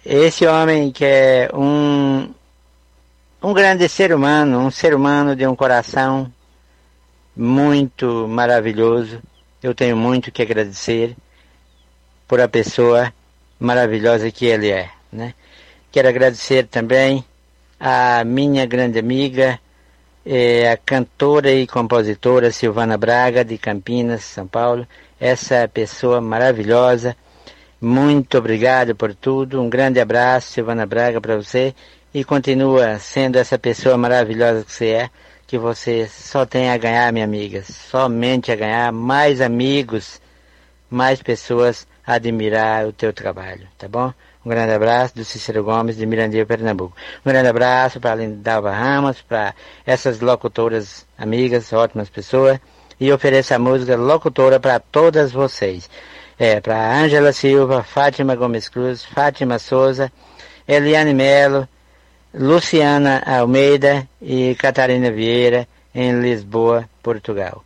esse 0.03 0.47
homem 0.47 0.91
que 0.91 1.05
é 1.05 1.51
um, 1.53 2.33
um 3.43 3.53
grande 3.53 3.87
ser 3.87 4.11
humano, 4.11 4.61
um 4.61 4.71
ser 4.71 4.95
humano 4.95 5.37
de 5.37 5.47
um 5.47 5.55
coração 5.55 6.33
muito 7.37 8.27
maravilhoso. 8.27 9.21
Eu 9.63 9.75
tenho 9.75 9.95
muito 9.95 10.33
que 10.33 10.41
agradecer 10.41 11.15
por 12.27 12.41
a 12.41 12.49
pessoa 12.49 13.13
maravilhosa 13.61 14.31
que 14.31 14.47
ele 14.47 14.71
é, 14.71 14.89
né? 15.13 15.35
Quero 15.91 16.09
agradecer 16.09 16.67
também 16.67 17.25
a 17.79 18.23
minha 18.25 18.67
grande 18.67 18.99
amiga, 18.99 19.59
eh, 20.25 20.71
a 20.71 20.77
cantora 20.77 21.51
e 21.51 21.67
compositora 21.67 22.51
Silvana 22.53 22.97
Braga, 22.97 23.45
de 23.45 23.57
Campinas, 23.59 24.25
São 24.25 24.47
Paulo. 24.47 24.87
Essa 25.21 25.69
pessoa 25.69 26.21
maravilhosa 26.21 27.17
muito 27.81 28.37
obrigado 28.37 28.95
por 28.97 29.15
tudo. 29.15 29.63
Um 29.63 29.71
grande 29.71 30.01
abraço, 30.01 30.49
Silvana 30.53 30.85
Braga, 30.85 31.21
para 31.21 31.37
você. 31.37 31.73
E 32.13 32.25
continua 32.25 32.99
sendo 32.99 33.37
essa 33.37 33.57
pessoa 33.57 33.97
maravilhosa 33.97 34.65
que 34.65 34.73
você 34.73 34.87
é, 34.87 35.11
que 35.47 35.57
você 35.57 36.09
só 36.09 36.45
tem 36.45 36.71
a 36.71 36.77
ganhar, 36.77 37.13
minha 37.13 37.25
amiga. 37.25 37.63
Somente 37.63 38.51
a 38.51 38.57
ganhar 38.57 38.93
mais 38.93 39.41
amigos, 39.41 40.21
mais 40.91 41.23
pessoas 41.23 41.87
a 42.05 42.15
admirar 42.15 42.85
o 42.85 42.93
teu 42.93 43.13
trabalho, 43.13 43.69
tá 43.79 43.87
bom? 43.87 44.13
Um 44.49 44.51
grande 44.51 44.73
abraço 44.73 45.15
do 45.15 45.27
Cícero 45.27 45.63
Gomes 45.63 45.95
de 45.95 46.07
Mirandinha, 46.07 46.47
Pernambuco. 46.47 46.97
Um 47.23 47.31
grande 47.31 47.49
abraço 47.49 48.01
para 48.01 48.13
a 48.13 48.15
Lindalva 48.15 48.71
Ramos, 48.71 49.21
para 49.21 49.55
essas 49.85 50.21
locutoras 50.21 51.07
amigas, 51.19 51.71
ótimas 51.71 52.09
pessoas. 52.09 52.59
E 52.99 53.13
ofereço 53.13 53.53
a 53.53 53.59
música 53.59 53.95
locutora 53.95 54.59
para 54.59 54.81
todas 54.81 55.33
vocês 55.33 55.91
é, 56.39 56.63
para 56.63 56.99
Ângela 56.99 57.31
Silva, 57.31 57.83
Fátima 57.83 58.35
Gomes 58.35 58.71
Cruz, 58.71 59.05
Fátima 59.05 59.59
Souza, 59.59 60.11
Eliane 60.67 61.13
Melo, 61.13 61.69
Luciana 62.33 63.23
Almeida 63.27 64.09
e 64.19 64.55
Catarina 64.55 65.11
Vieira, 65.11 65.69
em 65.95 66.23
Lisboa, 66.23 66.89
Portugal. 67.03 67.63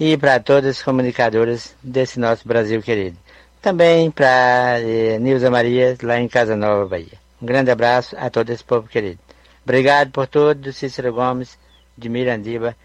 E 0.00 0.16
para 0.16 0.40
todas 0.40 0.78
as 0.78 0.82
comunicadoras 0.82 1.76
desse 1.82 2.18
nosso 2.18 2.48
Brasil 2.48 2.80
querido. 2.80 3.18
Também 3.62 4.10
para 4.10 4.80
eh, 4.80 5.20
Nilza 5.20 5.48
Maria, 5.48 5.96
lá 6.02 6.18
em 6.18 6.26
Casa 6.26 6.56
Nova, 6.56 6.84
Bahia. 6.84 7.16
Um 7.40 7.46
grande 7.46 7.70
abraço 7.70 8.16
a 8.18 8.28
todo 8.28 8.50
esse 8.50 8.64
povo 8.64 8.88
querido. 8.88 9.20
Obrigado 9.62 10.10
por 10.10 10.26
tudo, 10.26 10.72
Cícero 10.72 11.12
Gomes, 11.12 11.56
de 11.96 12.08
Mirandiba, 12.08 12.76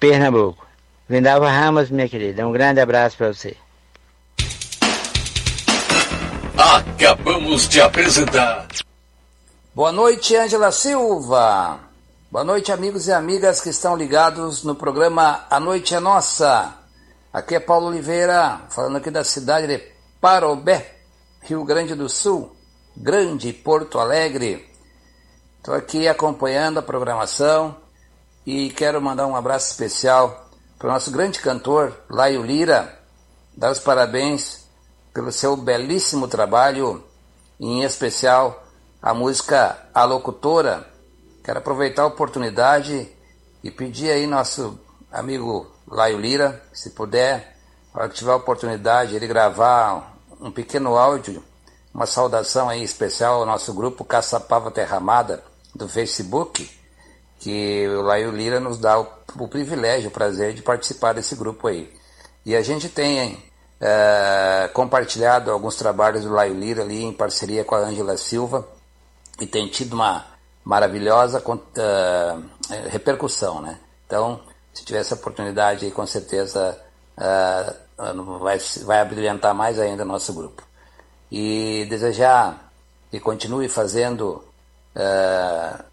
Pernambuco. 0.00 0.66
Lindalva 1.08 1.50
Ramos, 1.50 1.90
minha 1.90 2.08
querida, 2.08 2.48
um 2.48 2.52
grande 2.52 2.80
abraço 2.80 3.18
para 3.18 3.34
você. 3.34 3.58
Acabamos 6.56 7.68
de 7.68 7.82
apresentar. 7.82 8.66
Boa 9.74 9.92
noite, 9.92 10.34
Ângela 10.34 10.72
Silva. 10.72 11.78
Boa 12.30 12.44
noite, 12.44 12.72
amigos 12.72 13.06
e 13.06 13.12
amigas 13.12 13.60
que 13.60 13.68
estão 13.68 13.94
ligados 13.94 14.64
no 14.64 14.74
programa 14.74 15.44
A 15.50 15.60
Noite 15.60 15.94
é 15.94 16.00
Nossa. 16.00 16.83
Aqui 17.34 17.56
é 17.56 17.58
Paulo 17.58 17.88
Oliveira, 17.88 18.60
falando 18.70 18.98
aqui 18.98 19.10
da 19.10 19.24
cidade 19.24 19.66
de 19.66 19.78
Parobé, 20.20 20.98
Rio 21.40 21.64
Grande 21.64 21.92
do 21.96 22.08
Sul, 22.08 22.54
Grande 22.96 23.52
Porto 23.52 23.98
Alegre. 23.98 24.72
Estou 25.58 25.74
aqui 25.74 26.06
acompanhando 26.06 26.78
a 26.78 26.82
programação 26.82 27.76
e 28.46 28.70
quero 28.70 29.02
mandar 29.02 29.26
um 29.26 29.34
abraço 29.34 29.68
especial 29.68 30.48
para 30.78 30.88
o 30.88 30.92
nosso 30.92 31.10
grande 31.10 31.40
cantor, 31.40 31.98
Laio 32.08 32.40
Lira, 32.40 33.00
dar 33.52 33.72
os 33.72 33.80
parabéns 33.80 34.68
pelo 35.12 35.32
seu 35.32 35.56
belíssimo 35.56 36.28
trabalho, 36.28 37.02
em 37.58 37.82
especial 37.82 38.62
a 39.02 39.12
música 39.12 39.88
A 39.92 40.04
Locutora. 40.04 40.88
Quero 41.42 41.58
aproveitar 41.58 42.02
a 42.02 42.06
oportunidade 42.06 43.10
e 43.60 43.72
pedir 43.72 44.12
aí 44.12 44.24
nosso 44.24 44.78
amigo 45.10 45.73
Laio 45.94 46.18
Lira, 46.18 46.62
se 46.72 46.90
puder, 46.90 47.56
para 47.92 48.08
que 48.08 48.16
tiver 48.16 48.32
a 48.32 48.36
oportunidade, 48.36 49.14
ele 49.14 49.26
gravar 49.26 50.14
um 50.40 50.50
pequeno 50.50 50.96
áudio, 50.96 51.42
uma 51.92 52.06
saudação 52.06 52.68
aí 52.68 52.82
especial 52.82 53.40
ao 53.40 53.46
nosso 53.46 53.72
grupo 53.72 54.04
Caçapava 54.04 54.70
Terramada 54.70 55.42
do 55.74 55.88
Facebook, 55.88 56.68
que 57.38 57.86
o 57.88 58.02
Laio 58.02 58.32
Lira 58.32 58.58
nos 58.58 58.78
dá 58.78 59.00
o, 59.00 59.06
o 59.38 59.48
privilégio, 59.48 60.08
o 60.08 60.12
prazer 60.12 60.52
de 60.54 60.62
participar 60.62 61.14
desse 61.14 61.36
grupo 61.36 61.68
aí. 61.68 61.92
E 62.44 62.56
a 62.56 62.62
gente 62.62 62.88
tem 62.88 63.18
hein, 63.18 63.44
é, 63.80 64.68
compartilhado 64.72 65.50
alguns 65.50 65.76
trabalhos 65.76 66.24
do 66.24 66.32
Laio 66.32 66.54
Lira 66.54 66.82
ali 66.82 67.04
em 67.04 67.12
parceria 67.12 67.64
com 67.64 67.74
a 67.74 67.78
Ângela 67.78 68.16
Silva 68.16 68.66
e 69.40 69.46
tem 69.46 69.68
tido 69.68 69.94
uma 69.94 70.26
maravilhosa 70.64 71.42
uh, 71.46 72.88
repercussão, 72.88 73.60
né? 73.60 73.78
Então, 74.06 74.40
se 74.74 74.84
tiver 74.84 74.98
essa 74.98 75.14
oportunidade 75.14 75.90
com 75.92 76.04
certeza 76.04 76.78
uh, 77.16 78.38
vai, 78.38 78.58
vai 78.84 79.00
abrilhantar 79.00 79.54
mais 79.54 79.78
ainda 79.78 80.04
nosso 80.04 80.32
grupo. 80.34 80.62
E 81.30 81.86
desejar 81.88 82.70
que 83.10 83.20
continue 83.20 83.68
fazendo 83.68 84.44
uh, 84.96 85.84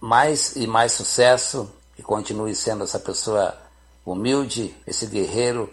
mais 0.00 0.54
e 0.56 0.66
mais 0.66 0.92
sucesso, 0.92 1.70
que 1.96 2.02
continue 2.02 2.54
sendo 2.54 2.84
essa 2.84 3.00
pessoa 3.00 3.56
humilde, 4.06 4.74
esse 4.86 5.06
guerreiro, 5.06 5.68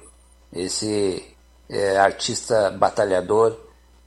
esse 0.52 1.36
é, 1.70 1.98
artista 1.98 2.72
batalhador 2.72 3.56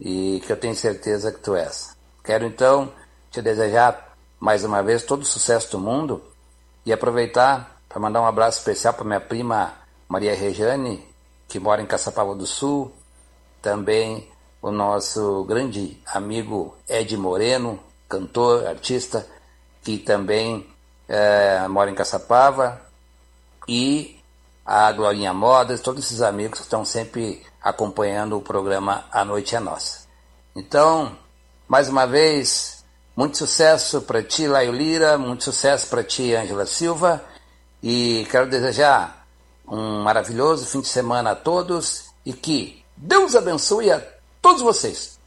e 0.00 0.42
que 0.44 0.52
eu 0.52 0.56
tenho 0.56 0.74
certeza 0.74 1.32
que 1.32 1.38
tu 1.38 1.54
és. 1.54 1.96
Quero 2.24 2.44
então 2.44 2.92
te 3.30 3.40
desejar 3.40 4.16
mais 4.40 4.64
uma 4.64 4.82
vez 4.82 5.02
todo 5.02 5.22
o 5.22 5.26
sucesso 5.26 5.70
do 5.72 5.78
mundo 5.78 6.22
e 6.84 6.92
aproveitar 6.92 7.77
para 7.88 8.00
mandar 8.00 8.20
um 8.20 8.26
abraço 8.26 8.58
especial 8.58 8.94
para 8.94 9.04
minha 9.04 9.20
prima 9.20 9.72
Maria 10.08 10.34
Rejane, 10.34 11.06
que 11.48 11.58
mora 11.58 11.80
em 11.80 11.86
Caçapava 11.86 12.34
do 12.34 12.46
Sul, 12.46 12.92
também 13.62 14.28
o 14.60 14.70
nosso 14.70 15.44
grande 15.44 16.00
amigo 16.06 16.76
Ed 16.88 17.16
Moreno, 17.16 17.80
cantor, 18.08 18.66
artista, 18.66 19.26
que 19.82 19.98
também 19.98 20.66
é, 21.08 21.66
mora 21.68 21.90
em 21.90 21.94
Caçapava, 21.94 22.80
e 23.66 24.18
a 24.64 24.90
Glorinha 24.92 25.32
Modas, 25.32 25.80
todos 25.80 26.04
esses 26.04 26.20
amigos 26.20 26.58
que 26.58 26.64
estão 26.64 26.84
sempre 26.84 27.42
acompanhando 27.62 28.36
o 28.36 28.42
programa 28.42 29.04
A 29.10 29.24
Noite 29.24 29.56
é 29.56 29.60
Nossa. 29.60 30.06
Então, 30.54 31.16
mais 31.66 31.88
uma 31.88 32.06
vez, 32.06 32.84
muito 33.16 33.36
sucesso 33.38 34.02
para 34.02 34.22
ti, 34.22 34.46
Laio 34.46 34.72
Lira, 34.72 35.16
muito 35.16 35.44
sucesso 35.44 35.86
para 35.88 36.02
ti, 36.02 36.34
Ângela 36.34 36.66
Silva, 36.66 37.24
e 37.82 38.26
quero 38.30 38.48
desejar 38.48 39.26
um 39.66 40.02
maravilhoso 40.02 40.66
fim 40.66 40.80
de 40.80 40.88
semana 40.88 41.32
a 41.32 41.36
todos 41.36 42.10
e 42.24 42.32
que 42.32 42.82
Deus 42.96 43.36
abençoe 43.36 43.90
a 43.90 44.02
todos 44.42 44.62
vocês. 44.62 45.18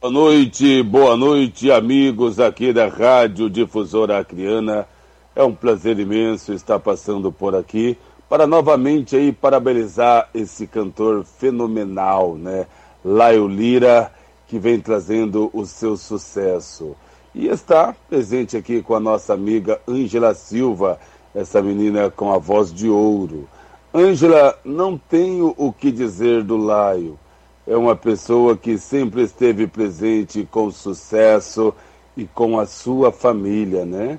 Boa 0.00 0.12
noite, 0.12 0.82
boa 0.82 1.16
noite, 1.16 1.70
amigos 1.70 2.38
aqui 2.38 2.72
da 2.72 2.88
Rádio 2.88 3.48
Difusora 3.48 4.18
Acriana. 4.18 4.86
É 5.34 5.42
um 5.42 5.54
prazer 5.54 5.98
imenso 5.98 6.52
estar 6.52 6.78
passando 6.78 7.32
por 7.32 7.54
aqui 7.54 7.96
para 8.28 8.46
novamente 8.46 9.16
aí 9.16 9.32
parabenizar 9.32 10.28
esse 10.32 10.66
cantor 10.66 11.24
fenomenal, 11.24 12.34
né? 12.34 12.66
Laio 13.04 13.46
Lira, 13.46 14.12
que 14.46 14.58
vem 14.58 14.80
trazendo 14.80 15.50
o 15.52 15.66
seu 15.66 15.96
sucesso. 15.96 16.96
E 17.34 17.48
está 17.48 17.96
presente 18.10 18.56
aqui 18.56 18.82
com 18.82 18.94
a 18.94 19.00
nossa 19.00 19.32
amiga 19.32 19.80
Ângela 19.88 20.34
Silva, 20.34 21.00
essa 21.34 21.62
menina 21.62 22.10
com 22.10 22.30
a 22.30 22.36
voz 22.36 22.72
de 22.72 22.90
ouro. 22.90 23.48
Ângela, 23.94 24.58
não 24.64 24.98
tenho 24.98 25.54
o 25.56 25.72
que 25.72 25.90
dizer 25.90 26.42
do 26.42 26.58
Laio. 26.58 27.18
É 27.66 27.76
uma 27.76 27.96
pessoa 27.96 28.56
que 28.56 28.76
sempre 28.76 29.22
esteve 29.22 29.66
presente 29.66 30.46
com 30.50 30.70
sucesso 30.70 31.74
e 32.16 32.26
com 32.26 32.58
a 32.58 32.66
sua 32.66 33.10
família, 33.10 33.86
né? 33.86 34.18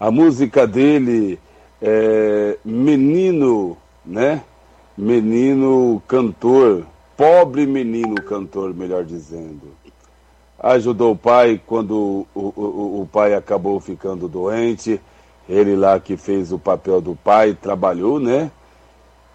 A 0.00 0.10
música 0.10 0.66
dele 0.66 1.38
é, 1.80 2.58
menino, 2.64 3.76
né? 4.04 4.42
Menino 4.98 6.02
cantor, 6.08 6.84
pobre 7.16 7.66
menino 7.66 8.16
cantor, 8.22 8.74
melhor 8.74 9.04
dizendo. 9.04 9.81
Ajudou 10.62 11.12
o 11.12 11.16
pai 11.16 11.60
quando 11.66 12.26
o, 12.34 12.40
o, 12.56 13.00
o 13.02 13.08
pai 13.10 13.34
acabou 13.34 13.80
ficando 13.80 14.28
doente. 14.28 15.00
Ele 15.48 15.74
lá 15.74 15.98
que 15.98 16.16
fez 16.16 16.52
o 16.52 16.58
papel 16.58 17.00
do 17.00 17.16
pai, 17.16 17.52
trabalhou, 17.54 18.20
né? 18.20 18.50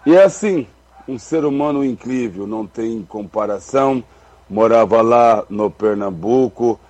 E 0.06 0.16
é 0.16 0.24
assim, 0.24 0.66
um 1.06 1.18
ser 1.18 1.44
humano 1.44 1.84
incrível, 1.84 2.46
não 2.46 2.66
tem 2.66 3.02
comparação. 3.02 4.02
Morava 4.48 5.02
lá 5.02 5.44
no 5.50 5.70
Pernambuco 5.70 6.80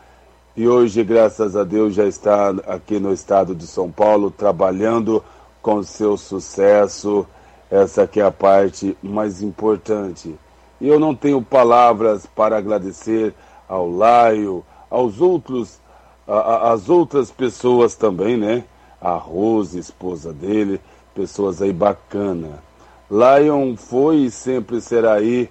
e 0.59 0.67
hoje, 0.67 1.05
graças 1.05 1.55
a 1.55 1.63
Deus, 1.63 1.95
já 1.95 2.05
está 2.05 2.51
aqui 2.67 2.99
no 2.99 3.13
estado 3.13 3.55
de 3.55 3.65
São 3.65 3.93
Paulo 3.93 4.29
trabalhando 4.29 5.23
com 5.63 5.85
seu 5.85 6.17
sucesso. 6.17 7.25
Essa 7.71 8.09
que 8.09 8.19
é 8.19 8.25
a 8.25 8.33
parte 8.33 8.99
mais 9.01 9.41
importante. 9.41 10.35
E 10.81 10.89
eu 10.89 10.99
não 10.99 11.15
tenho 11.15 11.41
palavras 11.41 12.27
para 12.27 12.57
agradecer 12.57 13.33
ao 13.69 13.89
Laio, 13.89 14.65
aos 14.91 15.21
outros, 15.21 15.79
as 16.27 16.89
outras 16.89 17.31
pessoas 17.31 17.95
também, 17.95 18.37
né? 18.37 18.65
A 19.01 19.15
Rose, 19.15 19.79
esposa 19.79 20.33
dele, 20.33 20.81
pessoas 21.15 21.61
aí 21.61 21.73
bacana. 21.73 22.63
Lion 23.11 23.77
foi 23.77 24.17
e 24.17 24.31
sempre 24.31 24.81
será 24.81 25.15
aí 25.15 25.49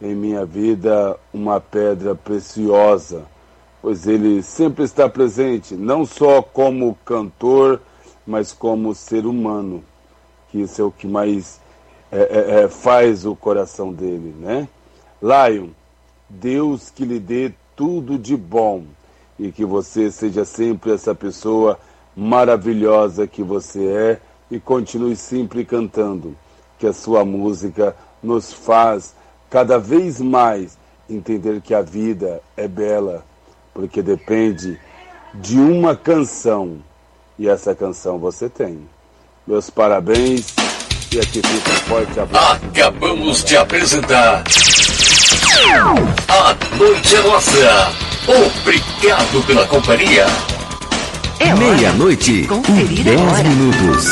em 0.00 0.14
minha 0.14 0.44
vida 0.44 1.18
uma 1.32 1.60
pedra 1.60 2.14
preciosa, 2.14 3.24
pois 3.80 4.06
ele 4.06 4.42
sempre 4.42 4.84
está 4.84 5.08
presente, 5.08 5.74
não 5.74 6.04
só 6.04 6.42
como 6.42 6.98
cantor, 7.04 7.80
mas 8.26 8.52
como 8.52 8.94
ser 8.94 9.24
humano, 9.24 9.84
que 10.50 10.60
isso 10.60 10.82
é 10.82 10.84
o 10.84 10.90
que 10.90 11.06
mais 11.06 11.60
é, 12.10 12.18
é, 12.18 12.60
é, 12.62 12.68
faz 12.68 13.24
o 13.24 13.34
coração 13.34 13.92
dele, 13.92 14.34
né? 14.38 14.68
Lion, 15.22 15.68
Deus 16.28 16.90
que 16.90 17.04
lhe 17.04 17.18
dê 17.18 17.52
tudo 17.74 18.18
de 18.18 18.36
bom 18.36 18.84
e 19.38 19.52
que 19.52 19.64
você 19.64 20.10
seja 20.10 20.44
sempre 20.44 20.92
essa 20.92 21.14
pessoa 21.14 21.78
maravilhosa 22.16 23.26
que 23.26 23.42
você 23.42 23.86
é 23.86 24.20
e 24.50 24.58
continue 24.58 25.14
sempre 25.14 25.64
cantando, 25.64 26.34
que 26.78 26.86
a 26.86 26.92
sua 26.92 27.24
música 27.24 27.94
nos 28.22 28.52
faz 28.52 29.14
cada 29.50 29.78
vez 29.78 30.20
mais 30.20 30.78
entender 31.08 31.60
que 31.60 31.74
a 31.74 31.82
vida 31.82 32.40
é 32.56 32.66
bela, 32.66 33.24
porque 33.74 34.02
depende 34.02 34.80
de 35.34 35.58
uma 35.58 35.94
canção 35.94 36.78
e 37.38 37.48
essa 37.48 37.74
canção 37.74 38.18
você 38.18 38.48
tem. 38.48 38.80
Meus 39.46 39.70
parabéns 39.70 40.54
e 41.12 41.18
aqui 41.18 41.40
fica 41.42 41.70
um 41.70 41.74
forte 41.74 42.18
abraço. 42.18 42.64
Acabamos 42.66 43.44
de 43.44 43.56
apresentar 43.56 44.42
A 45.58 46.54
Noite 46.76 47.16
é 47.16 47.22
Nossa. 47.22 47.92
Obrigado 48.28 49.46
pela 49.46 49.66
companhia. 49.66 50.26
É 51.40 51.54
Meia-noite 51.54 52.46
e 52.68 53.02
dez 53.02 53.42
minutos. 53.42 54.06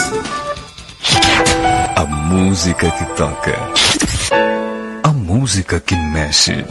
A 1.97 2.05
música 2.07 2.91
que 2.91 3.05
toca. 3.17 3.59
A 5.03 5.09
música 5.09 5.79
que 5.81 5.95
mexe. 5.95 6.65